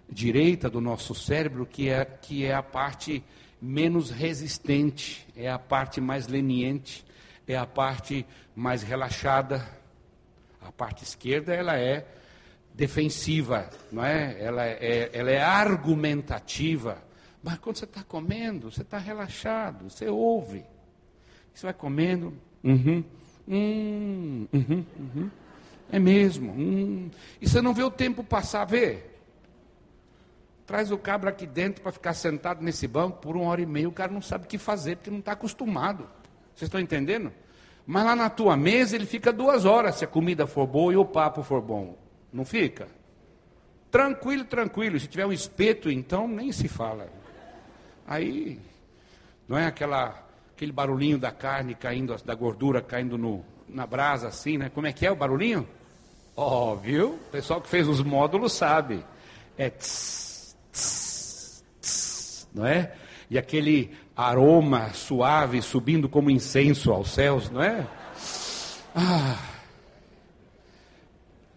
[0.10, 3.23] direita do nosso cérebro, que é, que é a parte
[3.62, 7.05] menos resistente, é a parte mais leniente,
[7.47, 9.65] é a parte mais relaxada.
[10.62, 12.05] A parte esquerda ela é
[12.73, 14.41] defensiva, não é?
[14.41, 17.03] Ela é, ela é argumentativa.
[17.43, 20.63] Mas quando você está comendo, você está relaxado, você ouve.
[21.53, 23.04] Você vai comendo, uhum,
[23.47, 25.30] hum, uhum, uhum,
[25.91, 26.52] é mesmo.
[26.52, 27.10] Hum.
[27.39, 29.04] E você não vê o tempo passar, vê?
[30.65, 33.89] Traz o cabra aqui dentro para ficar sentado nesse banco por uma hora e meia.
[33.89, 36.08] O cara não sabe o que fazer, porque não está acostumado.
[36.56, 37.32] Vocês estão entendendo?
[37.86, 40.97] Mas lá na tua mesa ele fica duas horas se a comida for boa e
[40.97, 41.97] o papo for bom.
[42.32, 42.88] Não fica?
[43.89, 45.00] Tranquilo, tranquilo.
[45.00, 47.10] Se tiver um espeto, então nem se fala.
[48.08, 48.60] Aí
[49.47, 50.26] não é aquela,
[50.62, 54.69] aquele barulhinho da carne caindo, da gordura caindo no, na brasa assim, né?
[54.69, 55.67] Como é que é o barulhinho?
[56.38, 59.04] Óbvio, o pessoal que fez os módulos sabe.
[59.58, 60.86] É tss,
[62.54, 62.93] não é?
[63.28, 67.88] E aquele aroma suave subindo como incenso aos céus, não é?
[68.93, 69.39] Ah,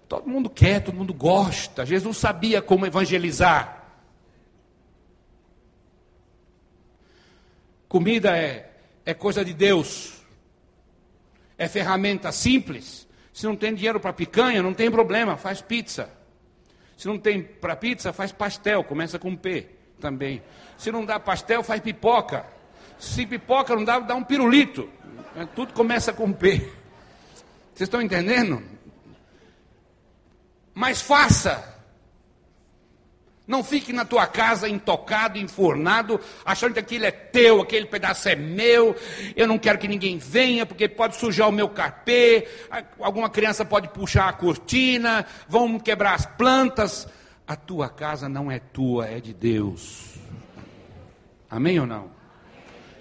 [0.09, 1.85] todo mundo quer, todo mundo gosta.
[1.85, 3.85] Jesus sabia como evangelizar.
[7.87, 8.71] Comida é,
[9.05, 10.15] é coisa de Deus,
[11.59, 13.07] é ferramenta simples.
[13.33, 16.09] Se não tem dinheiro para picanha, não tem problema, faz pizza.
[16.97, 19.69] Se não tem para pizza, faz pastel, começa com P
[20.01, 20.43] também.
[20.79, 22.47] Se não dá pastel, faz pipoca.
[22.99, 24.89] Se pipoca não dá, dá um pirulito.
[25.37, 26.59] É, tudo começa com P.
[27.75, 28.63] Vocês estão entendendo?
[30.73, 31.74] Mas faça.
[33.47, 38.35] Não fique na tua casa intocado, enfornado, achando que aquilo é teu, aquele pedaço é
[38.35, 38.97] meu,
[39.37, 42.49] eu não quero que ninguém venha, porque pode sujar o meu carpê,
[42.99, 47.07] alguma criança pode puxar a cortina, vão quebrar as plantas.
[47.47, 50.15] A tua casa não é tua, é de Deus.
[51.51, 52.11] Amém ou não?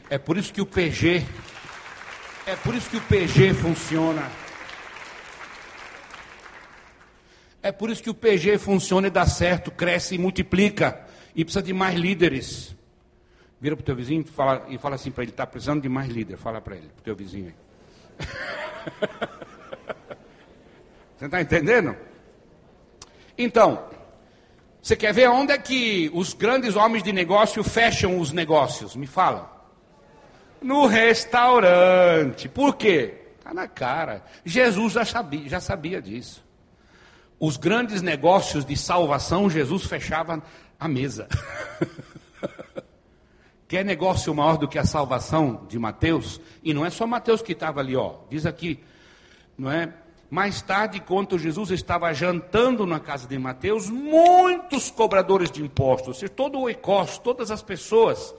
[0.09, 1.25] É por isso que o PG,
[2.45, 4.42] é por isso que o PG funciona.
[7.63, 11.07] É por isso que o PG funciona e dá certo, cresce e multiplica.
[11.33, 12.75] E precisa de mais líderes.
[13.59, 16.09] Vira para o teu vizinho fala, e fala assim para ele, está precisando de mais
[16.09, 16.35] líder.
[16.35, 17.55] Fala para ele, para o teu vizinho aí.
[21.17, 21.95] Você está entendendo?
[23.37, 23.87] Então,
[24.81, 28.97] você quer ver onde é que os grandes homens de negócio fecham os negócios?
[28.97, 29.49] Me fala.
[30.61, 32.49] No restaurante.
[32.49, 33.21] Por quê?
[33.39, 34.25] Está na cara.
[34.43, 36.42] Jesus já sabia, já sabia disso.
[37.45, 40.41] Os grandes negócios de salvação, Jesus fechava
[40.79, 41.27] a mesa.
[43.67, 46.39] Quer negócio maior do que a salvação de Mateus?
[46.63, 48.13] E não é só Mateus que estava ali, ó.
[48.29, 48.81] Diz aqui,
[49.57, 49.93] não é?
[50.29, 56.61] Mais tarde, enquanto Jesus estava jantando na casa de Mateus, muitos cobradores de impostos, todo
[56.61, 58.33] o ecós, todas as pessoas,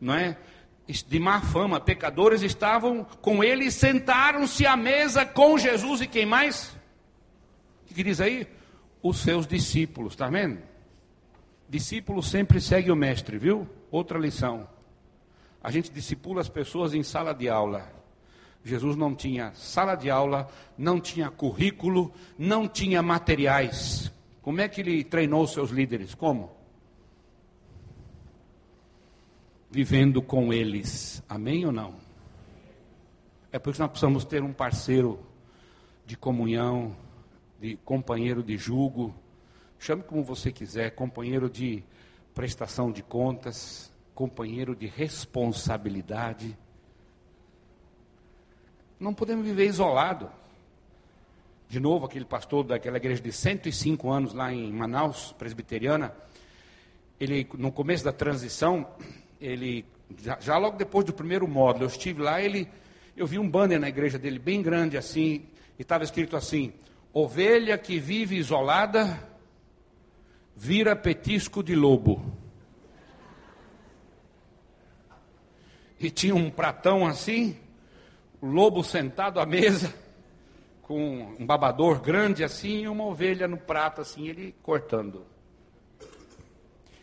[0.00, 0.38] não é?
[0.86, 6.24] De má fama, pecadores, estavam com ele e sentaram-se à mesa com Jesus e quem
[6.24, 6.77] mais?
[7.98, 8.46] Que diz aí?
[9.02, 10.62] Os seus discípulos, está vendo?
[11.68, 13.68] Discípulo sempre segue o mestre, viu?
[13.90, 14.68] Outra lição.
[15.60, 17.92] A gente discipula as pessoas em sala de aula.
[18.62, 24.12] Jesus não tinha sala de aula, não tinha currículo, não tinha materiais.
[24.42, 26.14] Como é que ele treinou seus líderes?
[26.14, 26.52] Como?
[29.68, 31.20] Vivendo com eles.
[31.28, 31.94] Amém ou não?
[33.50, 35.18] É por isso que nós precisamos ter um parceiro
[36.06, 36.94] de comunhão,
[37.58, 39.14] de companheiro de julgo,
[39.78, 41.82] chame como você quiser, companheiro de
[42.34, 46.56] prestação de contas, companheiro de responsabilidade.
[48.98, 50.30] Não podemos viver isolado.
[51.68, 56.14] De novo, aquele pastor daquela igreja de 105 anos lá em Manaus, presbiteriana,
[57.20, 58.88] ele, no começo da transição,
[59.40, 59.84] ele,
[60.18, 62.68] já, já logo depois do primeiro módulo, eu estive lá, ele,
[63.16, 65.44] eu vi um banner na igreja dele, bem grande assim,
[65.78, 66.72] e estava escrito assim,
[67.20, 69.28] Ovelha que vive isolada
[70.54, 72.24] vira petisco de lobo.
[75.98, 77.58] E tinha um pratão assim,
[78.40, 79.92] o lobo sentado à mesa,
[80.80, 85.26] com um babador grande assim, e uma ovelha no prato assim, ele cortando.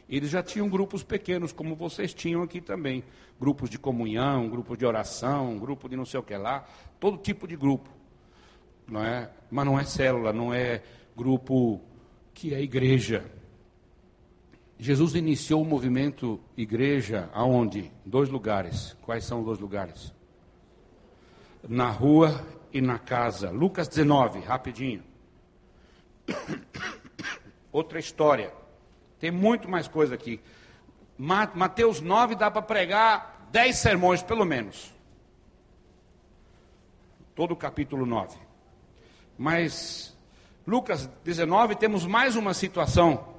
[0.08, 3.04] Eles já tinham grupos pequenos, como vocês tinham aqui também.
[3.38, 6.66] Grupos de comunhão, grupos de oração, grupo de não sei o que lá,
[7.02, 7.95] todo tipo de grupo
[8.88, 9.30] não é?
[9.50, 10.82] Mas não é célula, não é
[11.16, 11.82] grupo
[12.34, 13.26] que é igreja.
[14.78, 17.92] Jesus iniciou o movimento igreja aonde?
[18.06, 18.96] Dois lugares.
[19.02, 20.14] Quais são os dois lugares?
[21.68, 23.50] Na rua e na casa.
[23.52, 25.04] Lucas 19, rapidinho.
[27.72, 28.54] Outra história.
[29.20, 30.42] Tem muito mais coisa aqui.
[31.18, 34.94] Mateus 9 dá para pregar dez sermões, pelo menos.
[37.34, 38.45] Todo o capítulo 9.
[39.38, 40.16] Mas
[40.66, 43.36] Lucas 19 temos mais uma situação.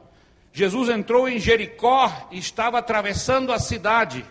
[0.53, 4.25] Jesus entrou em Jericó e estava atravessando a cidade.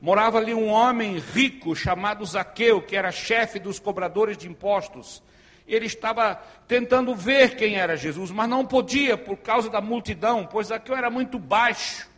[0.00, 5.22] Morava ali um homem rico chamado Zaqueu, que era chefe dos cobradores de impostos.
[5.66, 10.68] Ele estava tentando ver quem era Jesus, mas não podia por causa da multidão, pois
[10.68, 12.08] Zaqueu era muito baixo.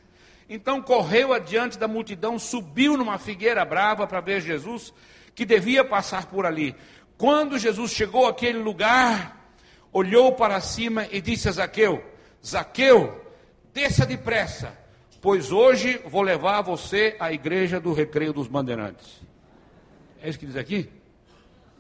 [0.49, 4.93] Então correu adiante da multidão, subiu numa figueira brava para ver Jesus,
[5.35, 6.75] que devia passar por ali.
[7.19, 9.53] Quando Jesus chegou àquele lugar,
[9.93, 12.03] olhou para cima e disse a Zaqueu:
[12.45, 13.21] Zaqueu,
[13.75, 14.79] desça depressa,
[15.21, 19.21] pois hoje vou levar você à igreja do recreio dos bandeirantes.
[20.23, 20.89] É isso que diz aqui?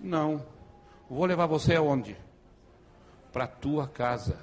[0.01, 0.45] Não.
[1.09, 2.17] Vou levar você aonde?
[3.33, 4.41] Para tua casa.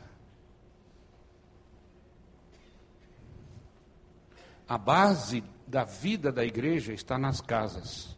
[4.67, 8.14] A base da vida da igreja está nas casas.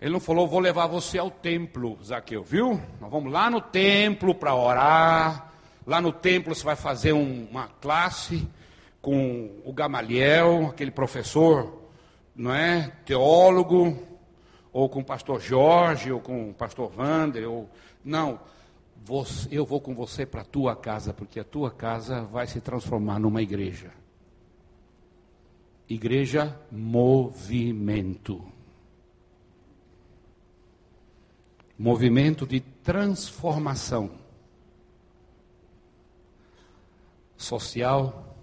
[0.00, 2.80] Ele não falou, vou levar você ao templo, Zaqueu, viu?
[3.00, 5.52] Nós vamos lá no templo para orar.
[5.86, 8.48] Lá no templo você vai fazer um, uma classe
[9.02, 11.82] com o Gamaliel, aquele professor,
[12.34, 12.92] não é?
[13.04, 13.98] Teólogo,
[14.72, 17.68] ou com o pastor Jorge, ou com o pastor Wander, ou.
[18.04, 18.38] Não
[19.04, 22.60] você, eu vou com você para a tua casa, porque a tua casa vai se
[22.60, 23.90] transformar numa igreja.
[25.88, 28.44] Igreja movimento.
[31.78, 34.10] Movimento de transformação
[37.36, 38.36] social,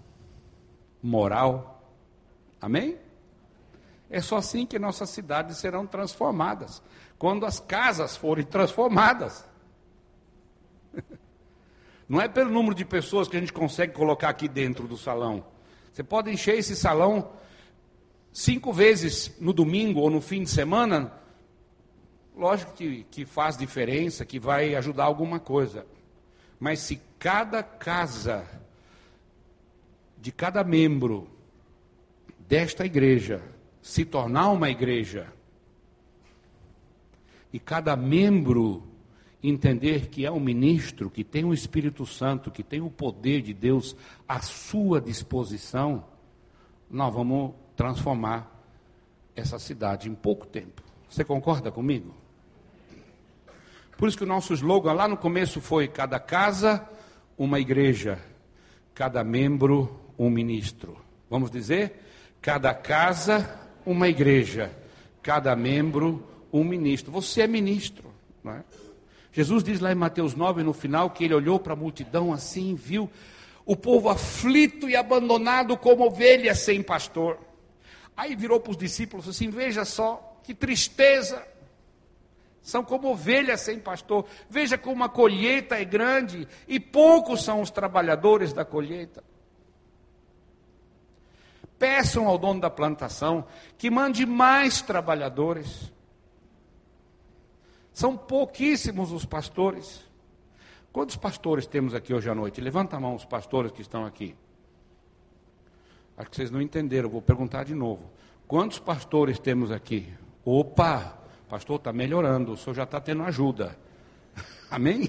[1.02, 1.92] moral.
[2.60, 2.96] Amém?
[4.08, 6.82] É só assim que nossas cidades serão transformadas.
[7.18, 9.44] Quando as casas forem transformadas.
[12.08, 15.44] Não é pelo número de pessoas que a gente consegue colocar aqui dentro do salão.
[15.92, 17.32] Você pode encher esse salão
[18.32, 21.12] cinco vezes no domingo ou no fim de semana.
[22.36, 25.86] Lógico que, que faz diferença, que vai ajudar alguma coisa.
[26.60, 28.46] Mas se cada casa,
[30.18, 31.28] de cada membro
[32.46, 33.42] desta igreja,
[33.80, 35.32] se tornar uma igreja,
[37.52, 38.82] e cada membro
[39.42, 43.54] entender que é um ministro, que tem o Espírito Santo, que tem o poder de
[43.54, 43.96] Deus
[44.28, 46.04] à sua disposição,
[46.90, 48.52] nós vamos transformar
[49.34, 50.82] essa cidade em pouco tempo.
[51.08, 52.25] Você concorda comigo?
[53.96, 56.86] Por isso que o nosso slogan lá no começo foi: cada casa,
[57.38, 58.18] uma igreja,
[58.94, 60.96] cada membro, um ministro.
[61.30, 62.02] Vamos dizer?
[62.40, 64.70] Cada casa, uma igreja,
[65.22, 67.10] cada membro, um ministro.
[67.12, 68.12] Você é ministro,
[68.44, 68.64] não é?
[69.32, 72.74] Jesus diz lá em Mateus 9, no final, que ele olhou para a multidão assim,
[72.74, 73.10] viu
[73.66, 77.38] o povo aflito e abandonado como ovelhas sem pastor.
[78.16, 81.46] Aí virou para os discípulos assim: veja só, que tristeza.
[82.66, 84.26] São como ovelhas sem pastor.
[84.50, 89.22] Veja como a colheita é grande e poucos são os trabalhadores da colheita.
[91.78, 93.46] Peçam ao dono da plantação
[93.78, 95.92] que mande mais trabalhadores.
[97.92, 100.04] São pouquíssimos os pastores.
[100.92, 102.60] Quantos pastores temos aqui hoje à noite?
[102.60, 104.34] Levanta a mão os pastores que estão aqui.
[106.16, 108.10] Acho que vocês não entenderam, vou perguntar de novo.
[108.48, 110.12] Quantos pastores temos aqui?
[110.44, 111.15] Opa,
[111.48, 113.76] pastor está melhorando, o senhor já está tendo ajuda.
[114.70, 115.08] Amém?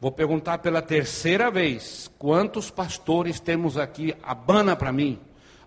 [0.00, 4.14] Vou perguntar pela terceira vez: quantos pastores temos aqui?
[4.22, 5.20] Abana para mim.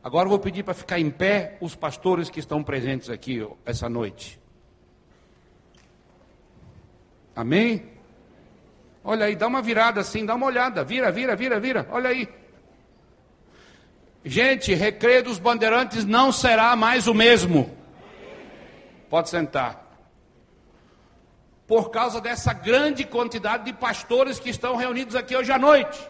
[0.04, 4.40] Agora vou pedir para ficar em pé os pastores que estão presentes aqui essa noite.
[7.36, 7.86] Amém?
[9.04, 10.84] Olha aí, dá uma virada assim, dá uma olhada.
[10.84, 11.88] Vira, vira, vira, vira.
[11.92, 12.28] Olha aí.
[14.26, 17.83] Gente, recreio dos bandeirantes não será mais o mesmo.
[19.14, 20.10] Pode sentar.
[21.68, 26.02] Por causa dessa grande quantidade de pastores que estão reunidos aqui hoje à noite.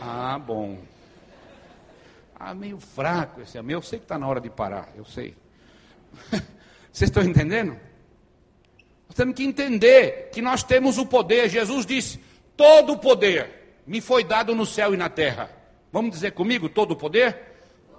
[0.00, 0.78] Ah, bom.
[2.34, 3.74] Ah, meio fraco esse amém.
[3.74, 5.36] Eu sei que está na hora de parar, eu sei.
[6.90, 7.78] Vocês estão entendendo?
[9.08, 11.50] Nós temos que entender que nós temos o poder.
[11.50, 12.18] Jesus disse:
[12.56, 15.50] todo o poder me foi dado no céu e na terra.
[15.92, 17.55] Vamos dizer comigo: todo o poder?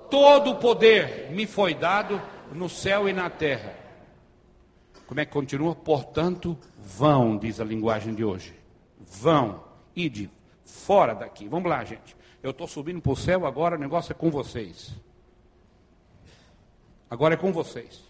[0.10, 3.76] Todo o poder me foi dado no céu e na terra.
[5.06, 5.74] Como é que continua?
[5.74, 8.54] Portanto, vão, diz a linguagem de hoje.
[9.00, 9.64] Vão,
[9.96, 10.30] ide,
[10.66, 11.48] fora daqui.
[11.48, 12.16] Vamos lá, gente.
[12.44, 14.94] Eu estou subindo para o céu, agora o negócio é com vocês.
[17.10, 18.02] Agora é com vocês.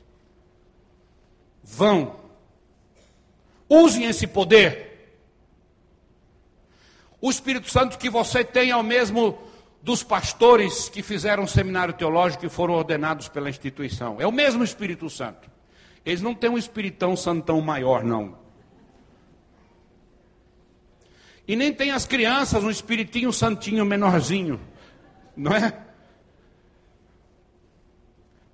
[1.64, 2.16] Vão.
[3.70, 4.88] Usem esse poder.
[7.22, 9.38] O Espírito Santo que você tem é o mesmo
[9.82, 14.18] dos pastores que fizeram seminário teológico e foram ordenados pela instituição.
[14.20, 15.50] É o mesmo Espírito Santo.
[16.06, 18.38] Eles não têm um espiritão santão maior, não.
[21.48, 24.60] E nem tem as crianças um espiritinho santinho menorzinho.
[25.36, 25.74] Não é?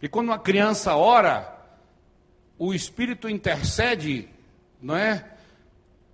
[0.01, 1.57] E quando uma criança ora,
[2.59, 4.27] o Espírito intercede,
[4.81, 5.25] não é?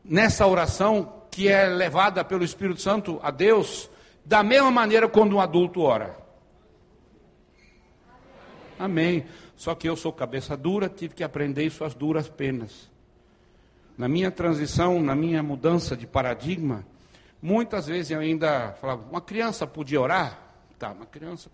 [0.06, 3.90] Nessa oração que é levada pelo Espírito Santo a Deus,
[4.30, 6.16] da mesma maneira quando um adulto ora.
[8.78, 9.26] Amém.
[9.58, 12.92] Só que eu sou cabeça dura, tive que aprender isso às duras penas.
[13.98, 16.86] Na minha transição, na minha mudança de paradigma,
[17.42, 20.40] muitas vezes eu ainda falava, uma criança podia orar?
[20.78, 21.50] Tá, uma criança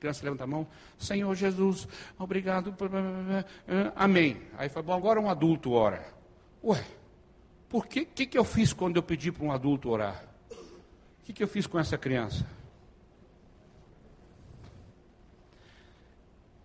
[0.00, 0.66] criança levanta a mão,
[0.98, 1.86] Senhor Jesus,
[2.18, 2.74] obrigado.
[3.94, 4.40] Amém.
[4.56, 6.02] Aí fala, bom, agora um adulto ora.
[6.64, 6.82] Ué,
[7.68, 10.29] Por que, que, que eu fiz quando eu pedi para um adulto orar?
[11.20, 12.46] O que, que eu fiz com essa criança?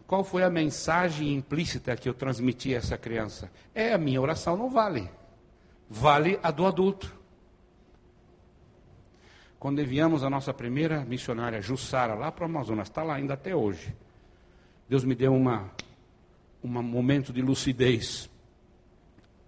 [0.08, 3.51] Qual foi a mensagem implícita que eu transmiti a essa criança?
[3.74, 5.10] É, a minha oração não vale.
[5.89, 7.14] Vale a do adulto.
[9.58, 13.56] Quando enviamos a nossa primeira missionária, Jussara, lá para o Amazonas, está lá ainda até
[13.56, 13.95] hoje.
[14.88, 15.72] Deus me deu uma,
[16.64, 18.30] um momento de lucidez.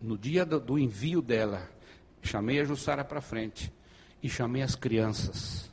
[0.02, 1.70] No dia do, do envio dela,
[2.24, 3.72] chamei a Jussara para frente
[4.22, 5.72] e chamei as crianças.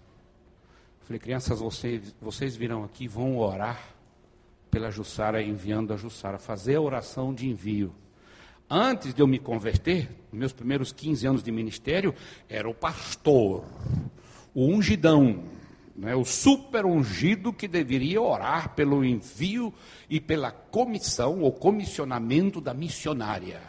[1.02, 3.94] Falei, crianças, vocês, vocês virão aqui, vão orar
[4.70, 7.94] pela Jussara, enviando a Jussara, fazer a oração de envio.
[8.68, 12.14] Antes de eu me converter, meus primeiros 15 anos de ministério,
[12.48, 13.64] era o pastor,
[14.54, 15.44] o ungidão,
[15.94, 19.72] né, o super ungido que deveria orar pelo envio
[20.08, 23.60] e pela comissão ou comissionamento da missionária.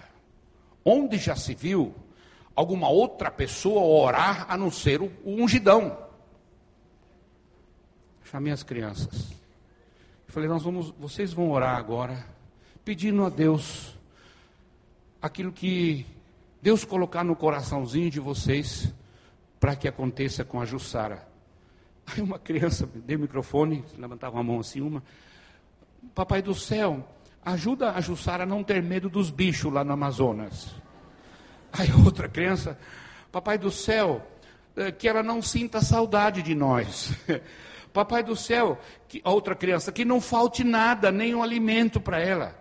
[0.84, 1.94] Onde já se viu
[2.56, 5.98] alguma outra pessoa orar a não ser o, o ungidão?
[8.24, 9.34] Chamei as crianças.
[10.28, 12.26] Falei, nós vamos, vocês vão orar agora,
[12.84, 13.98] pedindo a Deus
[15.22, 16.06] aquilo que
[16.62, 18.94] Deus colocar no coraçãozinho de vocês
[19.60, 21.28] para que aconteça com a Jussara.
[22.06, 25.02] Aí uma criança deu o microfone, levantava a mão assim, uma.
[26.14, 27.08] Papai do céu,
[27.44, 30.76] ajuda a Jussara a não ter medo dos bichos lá no Amazonas.
[31.78, 32.78] Aí outra criança,
[33.32, 34.26] papai do céu,
[34.78, 37.12] eh, que ela não sinta saudade de nós.
[37.92, 42.54] Papai do céu, que, outra criança, que não falte nada, nenhum alimento para ela.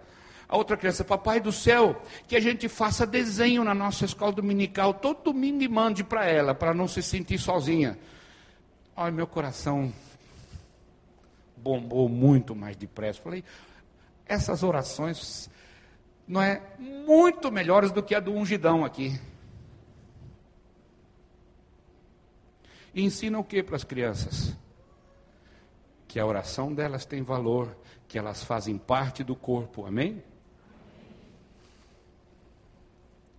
[0.48, 4.94] A outra criança, papai do céu, que a gente faça desenho na nossa escola dominical,
[4.94, 7.98] todo domingo e mande para ela, para não se sentir sozinha.
[8.96, 9.92] Ai, meu coração
[11.56, 13.20] bombou muito mais depressa.
[13.20, 13.42] Falei,
[14.24, 15.50] essas orações
[16.26, 19.20] não é muito melhores do que a do ungidão aqui.
[22.94, 24.56] E ensina o que para as crianças?
[26.14, 30.22] que a oração delas tem valor, que elas fazem parte do corpo, amém?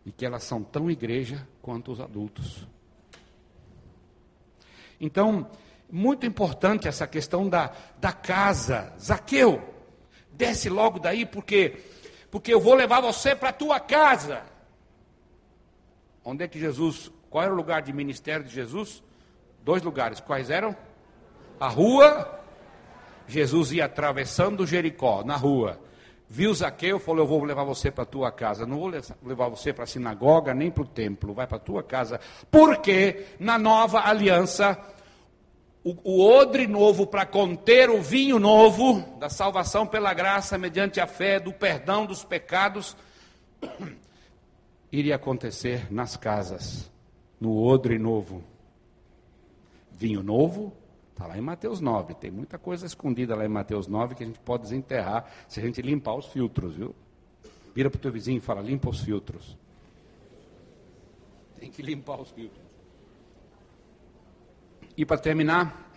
[0.06, 2.68] E que elas são tão igreja quanto os adultos.
[5.00, 5.50] Então,
[5.90, 8.94] muito importante essa questão da, da casa.
[9.00, 9.64] Zaqueu,
[10.34, 11.82] desce logo daí, porque,
[12.36, 14.42] porque eu vou levar você para a tua casa.
[16.22, 19.02] Onde é que Jesus, qual era o lugar de ministério de Jesus?
[19.64, 20.76] Dois lugares, quais eram?
[21.58, 22.44] A rua
[23.26, 25.80] Jesus ia atravessando Jericó, na rua.
[26.28, 28.66] Viu Zaqueu, falou: Eu vou levar você para a tua casa.
[28.66, 28.92] Não vou
[29.24, 31.34] levar você para a sinagoga nem para o templo.
[31.34, 32.20] Vai para a tua casa.
[32.52, 34.78] Porque na nova aliança,
[35.86, 41.06] o, o odre novo para conter o vinho novo da salvação pela graça, mediante a
[41.06, 42.98] fé, do perdão dos pecados,
[44.92, 46.92] iria acontecer nas casas,
[47.40, 48.44] no odre novo.
[49.92, 50.74] Vinho novo,
[51.12, 52.14] Está lá em Mateus 9.
[52.16, 55.64] Tem muita coisa escondida lá em Mateus 9 que a gente pode desenterrar se a
[55.64, 56.94] gente limpar os filtros, viu?
[57.74, 59.56] Vira para o teu vizinho e fala, limpa os filtros.
[61.58, 62.65] Tem que limpar os filtros.
[64.98, 65.92] E para terminar,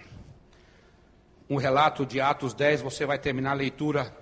[1.48, 4.12] um relato de Atos 10, você vai terminar a leitura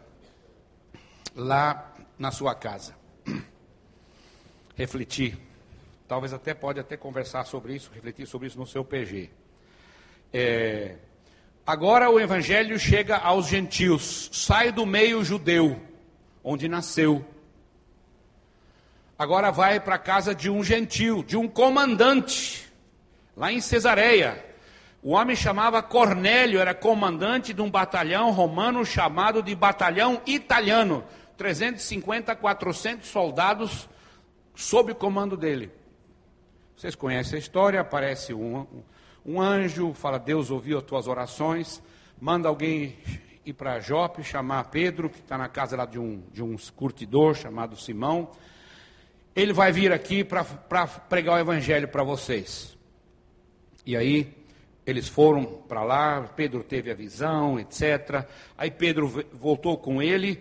[1.35, 2.95] lá na sua casa.
[4.77, 5.39] Refletir.
[6.07, 9.31] Talvez até pode até conversar sobre isso, refletir sobre isso no seu PG.
[10.33, 10.97] É,
[11.67, 15.81] agora o evangelho chega aos gentios, sai do meio judeu,
[16.45, 17.25] onde nasceu.
[19.19, 22.71] Agora vai para a casa de um gentil, de um comandante,
[23.35, 24.46] lá em Cesareia.
[25.07, 31.05] O homem chamava Cornélio, era comandante de um batalhão romano chamado de batalhão italiano.
[31.37, 33.89] 350 a 400 soldados
[34.53, 35.71] sob o comando dele.
[36.77, 38.67] Vocês conhecem a história, aparece um,
[39.25, 41.81] um anjo fala: Deus ouviu as tuas orações,
[42.21, 42.99] manda alguém
[43.45, 47.37] ir para Jope, chamar Pedro, que está na casa lá de um, de um curtidor
[47.37, 48.33] chamado Simão.
[49.37, 50.45] Ele vai vir aqui para
[51.09, 52.77] pregar o evangelho para vocês.
[53.87, 54.46] E aí,
[54.87, 58.25] eles foram para lá, Pedro teve a visão, etc.
[58.57, 60.41] Aí Pedro voltou com ele,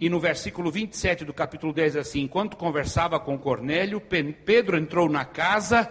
[0.00, 5.24] e no versículo 27 do capítulo 10, assim: enquanto conversava com Cornélio, Pedro entrou na
[5.24, 5.88] casa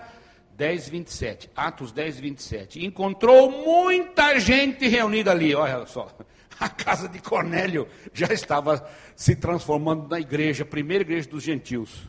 [0.57, 1.49] 10, 27.
[1.55, 2.85] Atos 10, 27.
[2.85, 5.55] Encontrou muita gente reunida ali.
[5.55, 6.09] Olha só.
[6.59, 12.07] A casa de Cornélio já estava se transformando na igreja, primeira igreja dos gentios.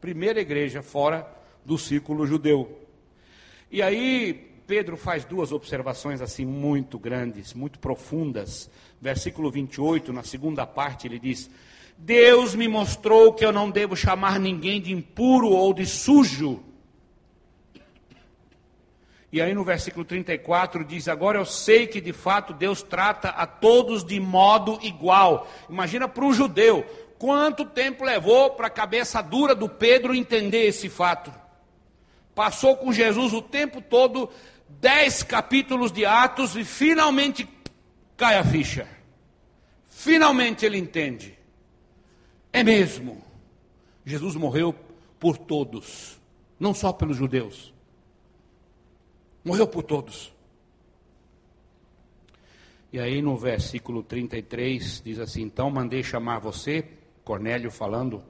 [0.00, 1.30] Primeira igreja fora
[1.64, 2.87] do círculo judeu.
[3.70, 8.70] E aí Pedro faz duas observações assim muito grandes, muito profundas.
[9.00, 11.50] Versículo 28, na segunda parte, ele diz:
[11.96, 16.62] Deus me mostrou que eu não devo chamar ninguém de impuro ou de sujo.
[19.30, 23.46] E aí no versículo 34 diz: Agora eu sei que de fato Deus trata a
[23.46, 25.46] todos de modo igual.
[25.68, 26.84] Imagina para um judeu,
[27.18, 31.30] quanto tempo levou para a cabeça dura do Pedro entender esse fato?
[32.38, 34.30] Passou com Jesus o tempo todo,
[34.68, 37.48] dez capítulos de Atos, e finalmente
[38.16, 38.86] cai a ficha.
[39.88, 41.36] Finalmente ele entende.
[42.52, 43.20] É mesmo.
[44.04, 44.72] Jesus morreu
[45.18, 46.20] por todos,
[46.60, 47.74] não só pelos judeus.
[49.44, 50.32] Morreu por todos.
[52.92, 56.86] E aí no versículo 33 diz assim: Então mandei chamar você,
[57.24, 58.22] Cornélio falando,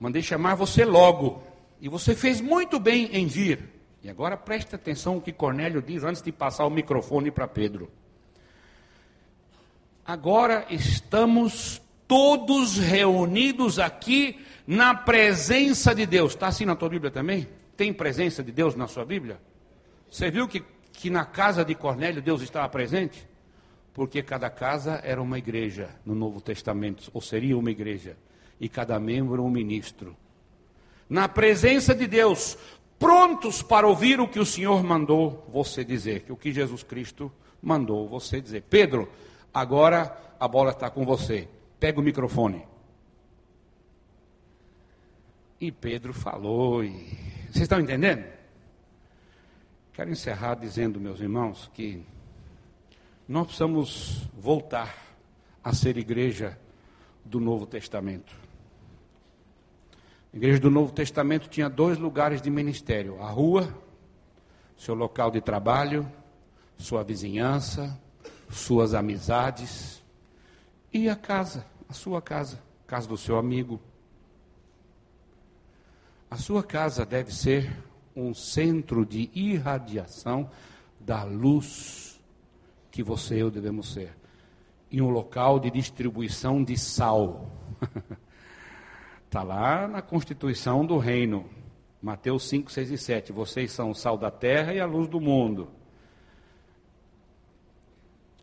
[0.00, 1.51] mandei chamar você logo,
[1.82, 3.68] e você fez muito bem em vir.
[4.04, 7.90] E agora preste atenção o que Cornélio diz antes de passar o microfone para Pedro.
[10.06, 16.34] Agora estamos todos reunidos aqui na presença de Deus.
[16.34, 17.48] Está assim na tua Bíblia também?
[17.76, 19.40] Tem presença de Deus na sua Bíblia?
[20.08, 20.62] Você viu que,
[20.92, 23.26] que na casa de Cornélio Deus estava presente?
[23.92, 28.16] Porque cada casa era uma igreja no Novo Testamento, ou seria uma igreja,
[28.60, 30.16] e cada membro um ministro.
[31.12, 32.56] Na presença de Deus,
[32.98, 37.30] prontos para ouvir o que o Senhor mandou você dizer, que o que Jesus Cristo
[37.60, 38.62] mandou você dizer.
[38.62, 39.12] Pedro,
[39.52, 41.46] agora a bola está com você.
[41.78, 42.66] Pega o microfone.
[45.60, 46.92] E Pedro falou, e
[47.50, 48.24] vocês estão entendendo?
[49.92, 52.02] Quero encerrar dizendo, meus irmãos, que
[53.28, 54.96] nós precisamos voltar
[55.62, 56.58] a ser igreja
[57.22, 58.41] do Novo Testamento.
[60.32, 63.68] A igreja do Novo Testamento tinha dois lugares de ministério: a rua,
[64.76, 66.10] seu local de trabalho,
[66.78, 68.00] sua vizinhança,
[68.48, 70.02] suas amizades,
[70.92, 73.78] e a casa a sua casa, casa do seu amigo.
[76.30, 77.70] A sua casa deve ser
[78.16, 80.50] um centro de irradiação
[80.98, 82.18] da luz
[82.90, 84.16] que você e eu devemos ser.
[84.90, 87.46] E um local de distribuição de sal.
[89.32, 91.48] Está lá na Constituição do Reino.
[92.02, 93.32] Mateus 5, 6 e 7.
[93.32, 95.70] Vocês são o sal da terra e a luz do mundo.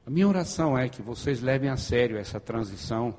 [0.03, 3.15] A minha oração é que vocês levem a sério essa transição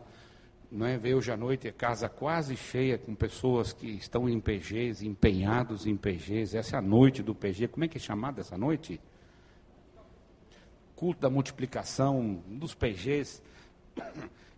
[0.68, 0.99] não é?
[0.99, 5.87] Veio hoje à noite a casa quase cheia com pessoas que estão em PGs, empenhados
[5.87, 6.57] em PGs.
[6.57, 7.68] Essa é a noite do PG.
[7.68, 9.01] Como é que é chamada essa noite?
[10.97, 13.41] Culto da multiplicação dos PGs.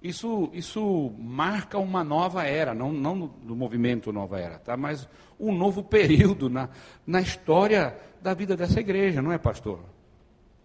[0.03, 4.77] Isso, isso marca uma nova era, não, não do movimento Nova Era, tá?
[4.77, 6.69] mas um novo período na,
[7.07, 9.79] na história da vida dessa igreja, não é, pastor?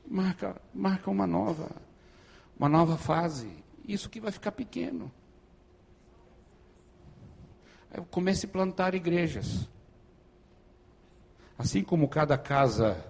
[0.07, 1.69] Marca, marca uma nova,
[2.57, 3.47] uma nova fase.
[3.87, 5.11] Isso que vai ficar pequeno.
[8.09, 9.69] Comece a plantar igrejas.
[11.59, 13.05] Assim como cada casa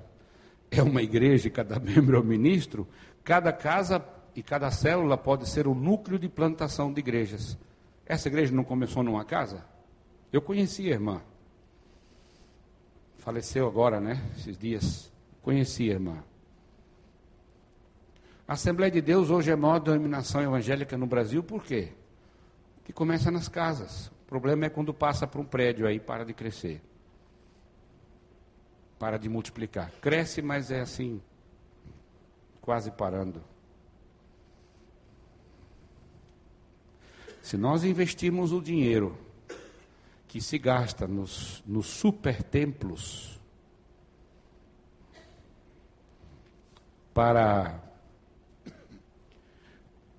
[0.69, 2.85] é uma igreja e cada membro é um ministro,
[3.23, 4.03] cada casa
[4.37, 7.57] e cada célula pode ser o núcleo de plantação de igrejas.
[8.05, 9.65] Essa igreja não começou numa casa?
[10.31, 11.23] Eu conheci a irmã.
[13.17, 14.23] Faleceu agora, né?
[14.37, 15.11] Esses dias.
[15.41, 16.23] Conheci a irmã.
[18.47, 21.93] A Assembleia de Deus hoje é a maior denominação evangélica no Brasil, por quê?
[22.85, 24.05] Que começa nas casas.
[24.05, 26.79] O problema é quando passa para um prédio aí, para de crescer.
[28.99, 29.89] Para de multiplicar.
[29.99, 31.19] Cresce, mas é assim,
[32.61, 33.41] quase parando.
[37.47, 39.17] Se nós investirmos o dinheiro
[40.27, 43.39] que se gasta nos, nos super templos
[47.13, 47.81] para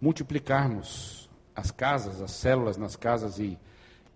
[0.00, 3.58] multiplicarmos as casas, as células nas casas e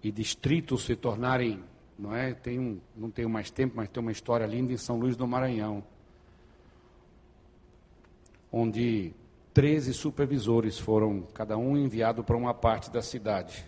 [0.03, 1.63] e distritos se tornarem,
[1.99, 2.33] não é?
[2.33, 5.27] Tem um, não tenho mais tempo, mas tem uma história linda em São Luís do
[5.29, 5.85] Maranhão,
[8.51, 9.15] onde
[9.55, 13.65] 13 supervisores foram, cada um enviado para uma parte da cidade.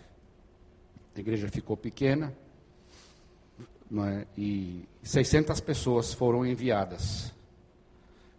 [1.15, 2.33] A igreja ficou pequena,
[4.03, 4.25] é?
[4.35, 7.31] e 600 pessoas foram enviadas.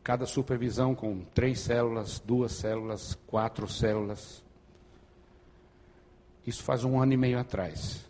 [0.03, 4.45] Cada supervisão com três células, duas células, quatro células.
[6.45, 8.05] Isso faz um ano e meio atrás.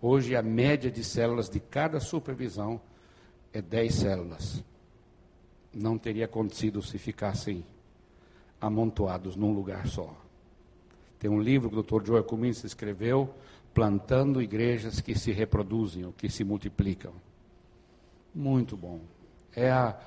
[0.00, 2.80] Hoje a média de células de cada supervisão
[3.52, 4.64] é 10 células.
[5.72, 7.64] Não teria acontecido se ficassem
[8.60, 10.14] amontoados num lugar só.
[11.18, 12.06] Tem um livro que o Dr.
[12.06, 13.34] Joel Cummins escreveu,
[13.74, 17.12] Plantando Igrejas que se reproduzem ou que se multiplicam.
[18.34, 19.00] Muito bom.
[19.54, 19.98] É a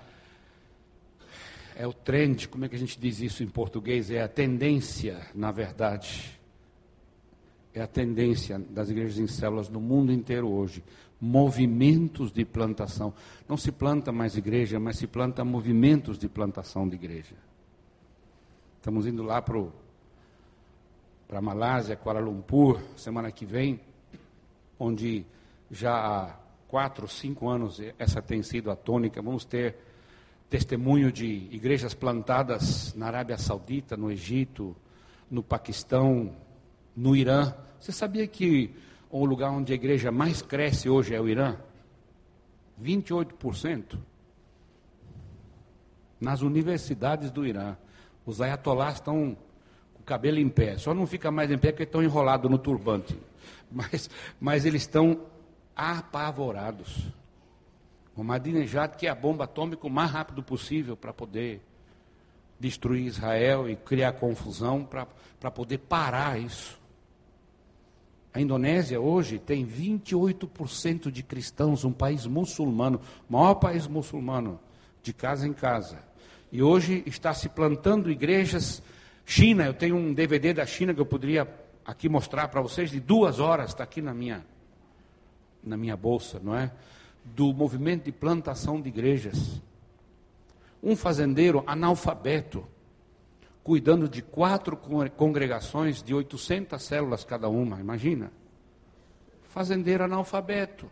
[1.76, 4.12] é o trend, como é que a gente diz isso em português?
[4.12, 6.40] É a tendência, na verdade,
[7.74, 10.84] é a tendência das igrejas em células no mundo inteiro hoje.
[11.20, 13.14] Movimentos de plantação.
[13.48, 17.36] Não se planta mais igreja, mas se planta movimentos de plantação de igreja.
[18.82, 19.60] Estamos indo lá para
[21.38, 23.80] a Malásia, Kuala Lumpur, semana que vem,
[24.80, 25.24] onde
[25.70, 26.36] já há
[26.68, 29.22] quatro, cinco anos essa tem sido a tônica.
[29.22, 29.78] Vamos ter
[30.50, 34.76] testemunho de igrejas plantadas na Arábia Saudita, no Egito,
[35.30, 36.36] no Paquistão,
[36.96, 37.54] no Irã.
[37.80, 38.76] Você sabia que
[39.12, 41.56] o lugar onde a igreja mais cresce hoje é o Irã?
[42.82, 44.00] 28%.
[46.20, 47.78] Nas universidades do Irã.
[48.26, 49.36] Os ayatolás estão
[49.94, 50.78] com o cabelo em pé.
[50.78, 53.18] Só não fica mais em pé porque estão enrolados no turbante.
[53.72, 55.22] Mas, mas eles estão
[55.74, 57.08] apavorados.
[58.14, 61.62] O Madinejad quer a bomba atômica o mais rápido possível para poder
[62.60, 66.80] destruir Israel e criar confusão, para poder parar isso.
[68.34, 74.60] A Indonésia hoje tem 28% de cristãos, um país muçulmano, maior país muçulmano,
[75.02, 76.11] de casa em casa.
[76.52, 78.84] E hoje está se plantando igrejas.
[79.26, 81.48] China, eu tenho um DVD da China que eu poderia
[81.86, 84.46] aqui mostrar para vocês, de duas horas, está aqui na minha,
[85.64, 86.72] na minha bolsa, não é?
[87.24, 89.62] Do movimento de plantação de igrejas.
[90.84, 92.68] Um fazendeiro analfabeto,
[93.64, 94.76] cuidando de quatro
[95.16, 98.32] congregações de 800 células cada uma, imagina.
[99.50, 100.90] Fazendeiro analfabeto.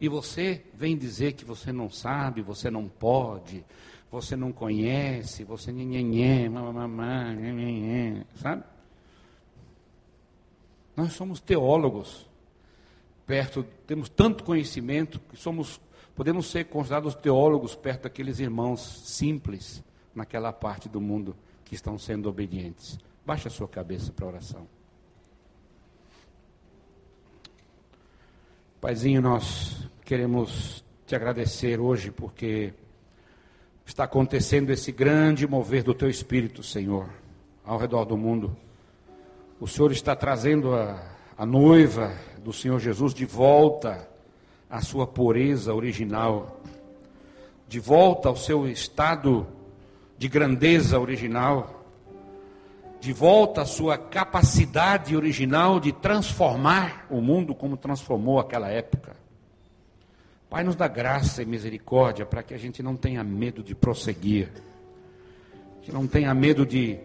[0.00, 3.64] E você vem dizer que você não sabe, você não pode,
[4.14, 8.62] você não conhece, você nhenhenhé, mamamá, nhenhenhé, sabe?
[10.96, 12.30] Nós somos teólogos,
[13.26, 15.80] perto, temos tanto conhecimento que somos,
[16.14, 19.82] podemos ser considerados teólogos perto daqueles irmãos simples
[20.14, 21.34] naquela parte do mundo
[21.64, 22.96] que estão sendo obedientes.
[23.26, 24.68] Baixe a sua cabeça para a oração.
[28.80, 32.74] Paizinho, nós queremos te agradecer hoje porque
[33.84, 37.08] está acontecendo esse grande mover do teu espírito, Senhor,
[37.64, 38.56] ao redor do mundo.
[39.60, 41.00] O Senhor está trazendo a,
[41.36, 44.08] a noiva do Senhor Jesus de volta
[44.68, 46.60] à sua pureza original,
[47.68, 49.46] de volta ao seu estado
[50.16, 51.84] de grandeza original,
[53.00, 59.23] de volta à sua capacidade original de transformar o mundo como transformou aquela época.
[60.54, 64.52] Pai, nos dá graça e misericórdia para que a gente não tenha medo de prosseguir,
[65.82, 66.96] que não tenha medo de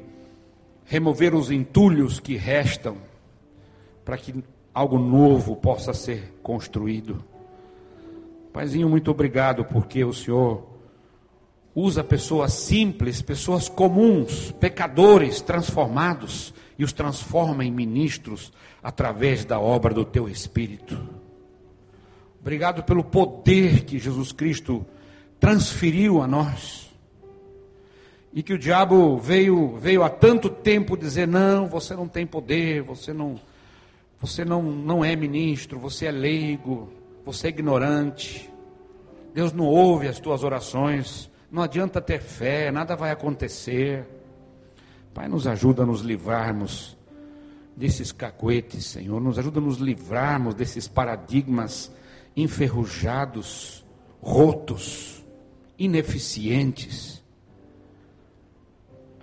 [0.85, 2.97] remover os entulhos que restam,
[4.05, 7.25] para que algo novo possa ser construído.
[8.53, 10.63] Paizinho, muito obrigado, porque o Senhor
[11.73, 19.91] usa pessoas simples, pessoas comuns, pecadores transformados e os transforma em ministros através da obra
[19.91, 21.18] do teu Espírito.
[22.41, 24.85] Obrigado pelo poder que Jesus Cristo
[25.39, 26.89] transferiu a nós.
[28.33, 32.81] E que o diabo veio, veio há tanto tempo dizer: "Não, você não tem poder,
[32.83, 33.39] você não
[34.21, 36.89] você não não é ministro, você é leigo,
[37.25, 38.49] você é ignorante.
[39.33, 41.29] Deus não ouve as tuas orações.
[41.51, 44.05] Não adianta ter fé, nada vai acontecer.
[45.13, 46.95] Pai, nos ajuda a nos livrarmos
[47.75, 49.19] desses cacuetes, Senhor.
[49.19, 51.91] Nos ajuda a nos livrarmos desses paradigmas
[52.35, 53.85] enferrujados,
[54.21, 55.25] rotos,
[55.77, 57.23] ineficientes.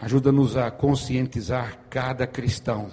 [0.00, 2.90] Ajuda-nos a conscientizar cada cristão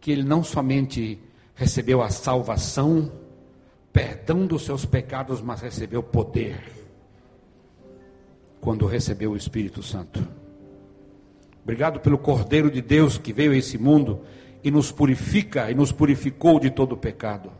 [0.00, 1.20] que ele não somente
[1.54, 3.10] recebeu a salvação,
[3.92, 6.76] perdão dos seus pecados, mas recebeu poder
[8.60, 10.26] quando recebeu o Espírito Santo.
[11.62, 14.20] Obrigado pelo Cordeiro de Deus que veio a esse mundo
[14.62, 17.50] e nos purifica e nos purificou de todo o pecado.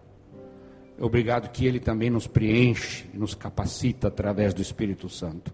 [0.99, 5.53] Obrigado que Ele também nos preenche e nos capacita através do Espírito Santo.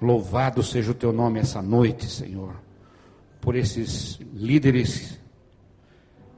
[0.00, 2.54] Louvado seja o Teu nome essa noite, Senhor,
[3.40, 5.18] por esses líderes,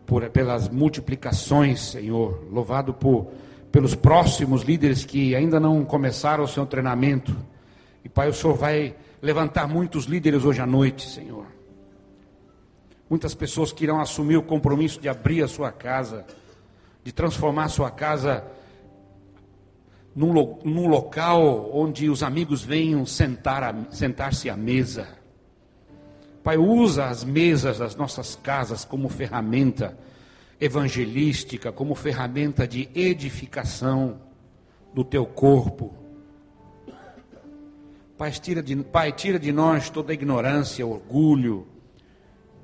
[0.06, 2.46] por, pelas multiplicações, Senhor.
[2.52, 3.28] Louvado por
[3.70, 7.36] pelos próximos líderes que ainda não começaram o seu treinamento.
[8.04, 11.46] E Pai, o Senhor vai levantar muitos líderes hoje à noite, Senhor.
[13.08, 16.24] Muitas pessoas que irão assumir o compromisso de abrir a sua casa,
[17.08, 18.44] de transformar a sua casa
[20.14, 25.08] num, num local onde os amigos venham sentar-se sentar à mesa.
[26.44, 29.98] Pai, usa as mesas das nossas casas como ferramenta
[30.60, 34.20] evangelística, como ferramenta de edificação
[34.92, 35.94] do teu corpo.
[38.18, 41.66] Pai tira, de, Pai, tira de nós toda ignorância, orgulho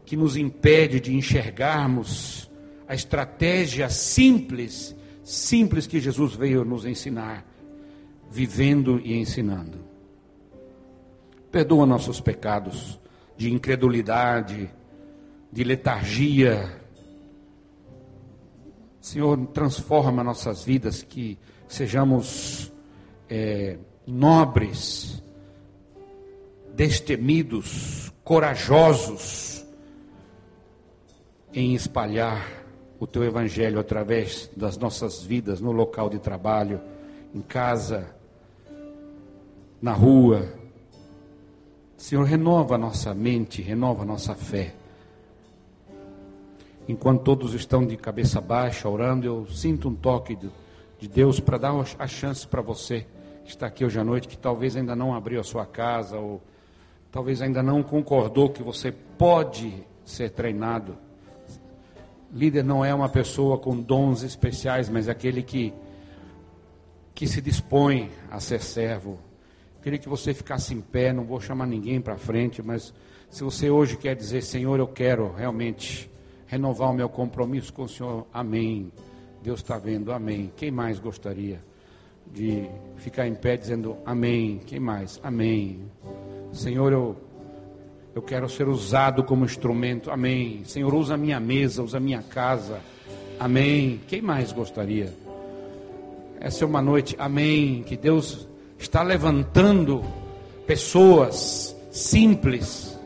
[0.05, 2.51] que nos impede de enxergarmos
[2.87, 7.47] a estratégia simples, simples que Jesus veio nos ensinar,
[8.31, 9.79] vivendo e ensinando.
[11.51, 13.01] Perdoa nossos pecados
[13.37, 14.71] de incredulidade,
[15.51, 16.81] de letargia.
[19.01, 22.73] Senhor, transforma nossas vidas, que sejamos
[23.29, 25.23] é, nobres,
[26.75, 29.65] destemidos, corajosos
[31.53, 32.64] em espalhar
[33.05, 36.81] o teu evangelho através das nossas vidas, no local de trabalho,
[37.35, 38.09] em casa,
[39.81, 40.49] na rua.
[41.99, 44.75] Senhor, renova a nossa mente, renova a nossa fé.
[46.89, 50.51] Enquanto todos estão de cabeça baixa, orando, eu sinto um toque de,
[50.99, 53.07] de Deus para dar a chance para você
[53.45, 56.41] que está aqui hoje à noite, que talvez ainda não abriu a sua casa, ou
[57.13, 60.97] talvez ainda não concordou que você pode ser treinado.
[62.35, 65.73] Líder não é uma pessoa com dons especiais, mas é aquele que,
[67.15, 69.21] que se dispõe a ser servo.
[69.81, 72.93] Queria que você ficasse em pé, não vou chamar ninguém para frente, mas
[73.31, 76.11] se você hoje quer dizer, Senhor, eu quero realmente
[76.47, 78.91] renovar o meu compromisso com o Senhor, amém.
[79.41, 80.53] Deus está vendo, amém.
[80.57, 81.63] Quem mais gostaria
[82.33, 84.61] de ficar em pé dizendo amém?
[84.67, 85.21] Quem mais?
[85.23, 85.83] Amém.
[86.53, 87.17] Senhor, eu
[88.15, 90.11] eu quero ser usado como instrumento.
[90.11, 90.63] Amém.
[90.65, 92.79] Senhor, usa a minha mesa, usa a minha casa.
[93.41, 94.01] Amém.
[94.07, 95.13] Quem mais gostaria?
[96.39, 97.83] Essa é uma noite, amém.
[97.83, 98.47] Que Deus
[98.79, 100.05] está levantando
[100.65, 102.97] pessoas simples.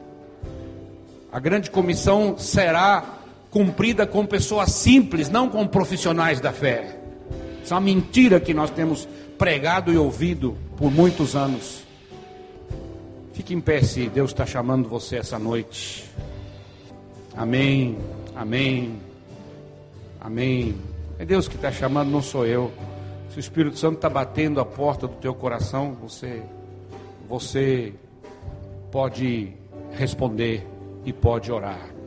[1.33, 3.19] A grande comissão será
[3.51, 6.99] cumprida com pessoas simples, não com profissionais da fé.
[7.65, 11.88] Isso é uma mentira que nós temos pregado e ouvido por muitos anos.
[13.39, 16.11] Fique em pé se Deus está chamando você essa noite.
[17.37, 17.97] Amém,
[18.35, 18.99] amém,
[20.21, 20.77] amém.
[21.21, 22.73] É Deus que está chamando, não sou eu.
[23.31, 26.43] Se o Espírito Santo está batendo a porta do teu coração, você,
[27.29, 27.95] você
[28.91, 29.53] pode
[29.93, 30.67] responder
[31.05, 31.98] e pode orar.